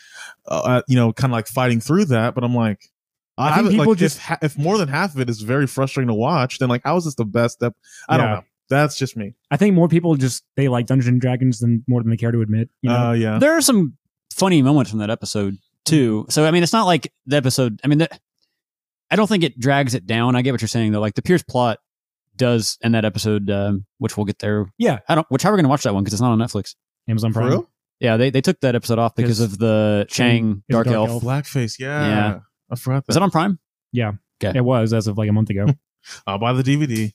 [0.47, 2.89] uh, you know kind of like fighting through that, but I'm like.
[3.39, 5.41] I think haven't- people like, just- if, ha- if more than half of it is
[5.41, 7.63] very frustrating to watch, then like how is this the best?
[7.63, 7.75] Ep-
[8.07, 8.43] I don't know.
[8.73, 9.35] That's just me.
[9.51, 12.33] I think more people just they like Dungeons and Dragons than more than they care
[12.33, 12.71] to admit.
[12.81, 13.09] You know?
[13.09, 13.39] Uh, yeah.
[13.39, 13.97] There are some
[14.35, 16.27] funny moments from that episode too.
[16.31, 17.81] So I mean, it's not like the episode.
[17.85, 18.09] I mean, the,
[19.11, 20.37] I don't think it drags it down.
[20.37, 21.01] I get what you're saying though.
[21.01, 21.79] Like the Pierce plot
[22.37, 24.67] does in that episode, um, which we'll get there.
[24.79, 25.01] Yeah.
[25.09, 25.27] I don't.
[25.31, 26.75] Which how are we going to watch that one because it's not on Netflix.
[27.09, 27.51] Amazon For Prime.
[27.53, 27.71] real?
[28.01, 30.73] Yeah, they they took that episode off because Because of the Chang Chang is a
[30.73, 31.11] Dark, dark Elf.
[31.11, 31.23] elf.
[31.23, 31.79] Blackface.
[31.79, 32.07] Yeah.
[32.07, 32.39] Yeah.
[32.71, 33.13] I forgot that.
[33.13, 33.59] Is it on Prime?
[33.93, 34.13] Yeah.
[34.41, 35.67] It was as of like a month ago.
[36.27, 37.13] I'll buy the DVD.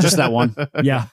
[0.00, 0.54] Just that one.
[0.82, 1.06] yeah.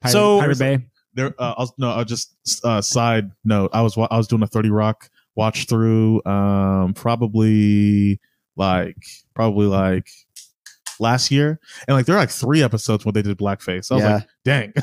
[0.00, 0.78] Pirate, So- Pirate Bay.
[1.14, 4.46] there uh, I'll, no I'll just uh side note i was i was doing a
[4.46, 8.18] 30 rock watch through um probably
[8.56, 8.96] like
[9.34, 10.08] probably like
[10.98, 14.02] last year and like there are like three episodes where they did blackface i was
[14.04, 14.14] Yeah.
[14.14, 14.72] like dang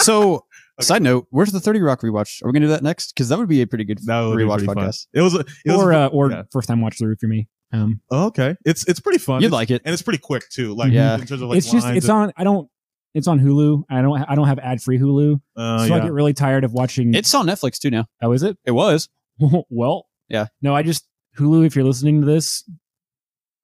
[0.00, 0.46] So,
[0.80, 2.40] side note, where's the Thirty Rock rewatch?
[2.42, 3.12] Are we going to do that next?
[3.12, 4.76] Because that would be a pretty good that would be rewatch pretty fun.
[4.76, 5.06] podcast.
[5.12, 6.42] it was a- it was Or a- uh, or yeah.
[6.52, 7.48] first time watch through for me.
[7.72, 9.82] Um oh, okay it's it's pretty fun You'd It's- like it.
[9.84, 11.14] and it's pretty quick too like Yeah.
[11.14, 12.68] in terms of like it's just it's and- on I don't
[13.14, 13.84] it's on Hulu.
[13.90, 15.40] I don't I don't have ad free Hulu.
[15.56, 18.04] uh, so I get really tired of watching It's on Netflix too now.
[18.22, 18.56] Oh, is it?
[18.64, 19.08] It was.
[19.70, 20.46] well, Yeah.
[20.62, 21.06] No, I just
[21.38, 21.64] Hulu.
[21.66, 22.68] If you're listening to this,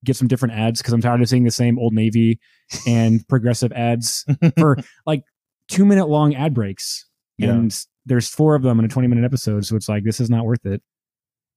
[0.04, 2.40] get some different ads because I'm tired of seeing the same Old Navy
[2.86, 4.24] and progressive ads
[4.58, 4.76] for
[5.06, 5.22] like
[5.68, 7.06] two minute long ad breaks.
[7.38, 7.50] Yeah.
[7.50, 10.30] And there's four of them in a 20 minute episode, so it's like this is
[10.30, 10.82] not worth it.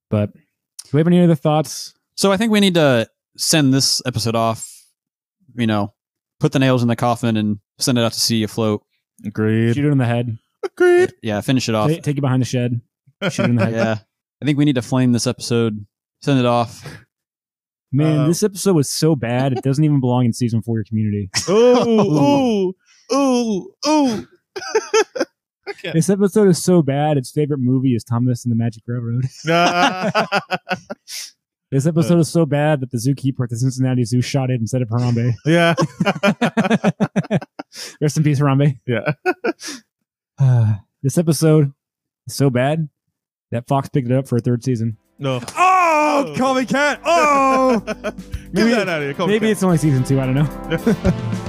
[0.09, 1.93] But do we have any other thoughts?
[2.17, 3.07] So I think we need to
[3.37, 4.67] send this episode off.
[5.55, 5.93] You know,
[6.39, 8.83] put the nails in the coffin and send it out to sea afloat.
[9.25, 10.37] agreed Shoot it in the head.
[10.63, 11.89] agreed Yeah, finish it off.
[11.91, 12.81] Ta- take it behind the shed.
[13.29, 13.73] Shoot it in the head.
[13.73, 13.97] yeah,
[14.41, 15.85] I think we need to flame this episode.
[16.21, 16.83] Send it off.
[17.91, 21.29] Man, Uh, this episode was so bad it doesn't even belong in season four community.
[21.49, 22.73] ooh ooh
[23.13, 24.27] ooh ooh
[25.93, 27.17] This episode is so bad.
[27.17, 29.25] Its favorite movie is Thomas and the Magic Railroad.
[31.69, 34.81] This episode is so bad that the zookeeper at the Cincinnati Zoo shot it instead
[34.81, 35.33] of Harambe.
[35.45, 35.75] yeah
[38.01, 38.79] Rest in peace, Harambe.
[38.87, 39.11] yeah
[40.39, 41.73] Uh, this episode
[42.25, 42.87] is so bad
[43.51, 44.97] that Fox picked it up for a third season.
[45.19, 47.01] no Oh, call me Kat.
[47.05, 48.15] Oh, Get
[48.53, 49.13] Maybe- that out of here.
[49.13, 49.51] Call me maybe cat.
[49.51, 50.19] it's only season two.
[50.21, 51.43] I don't know.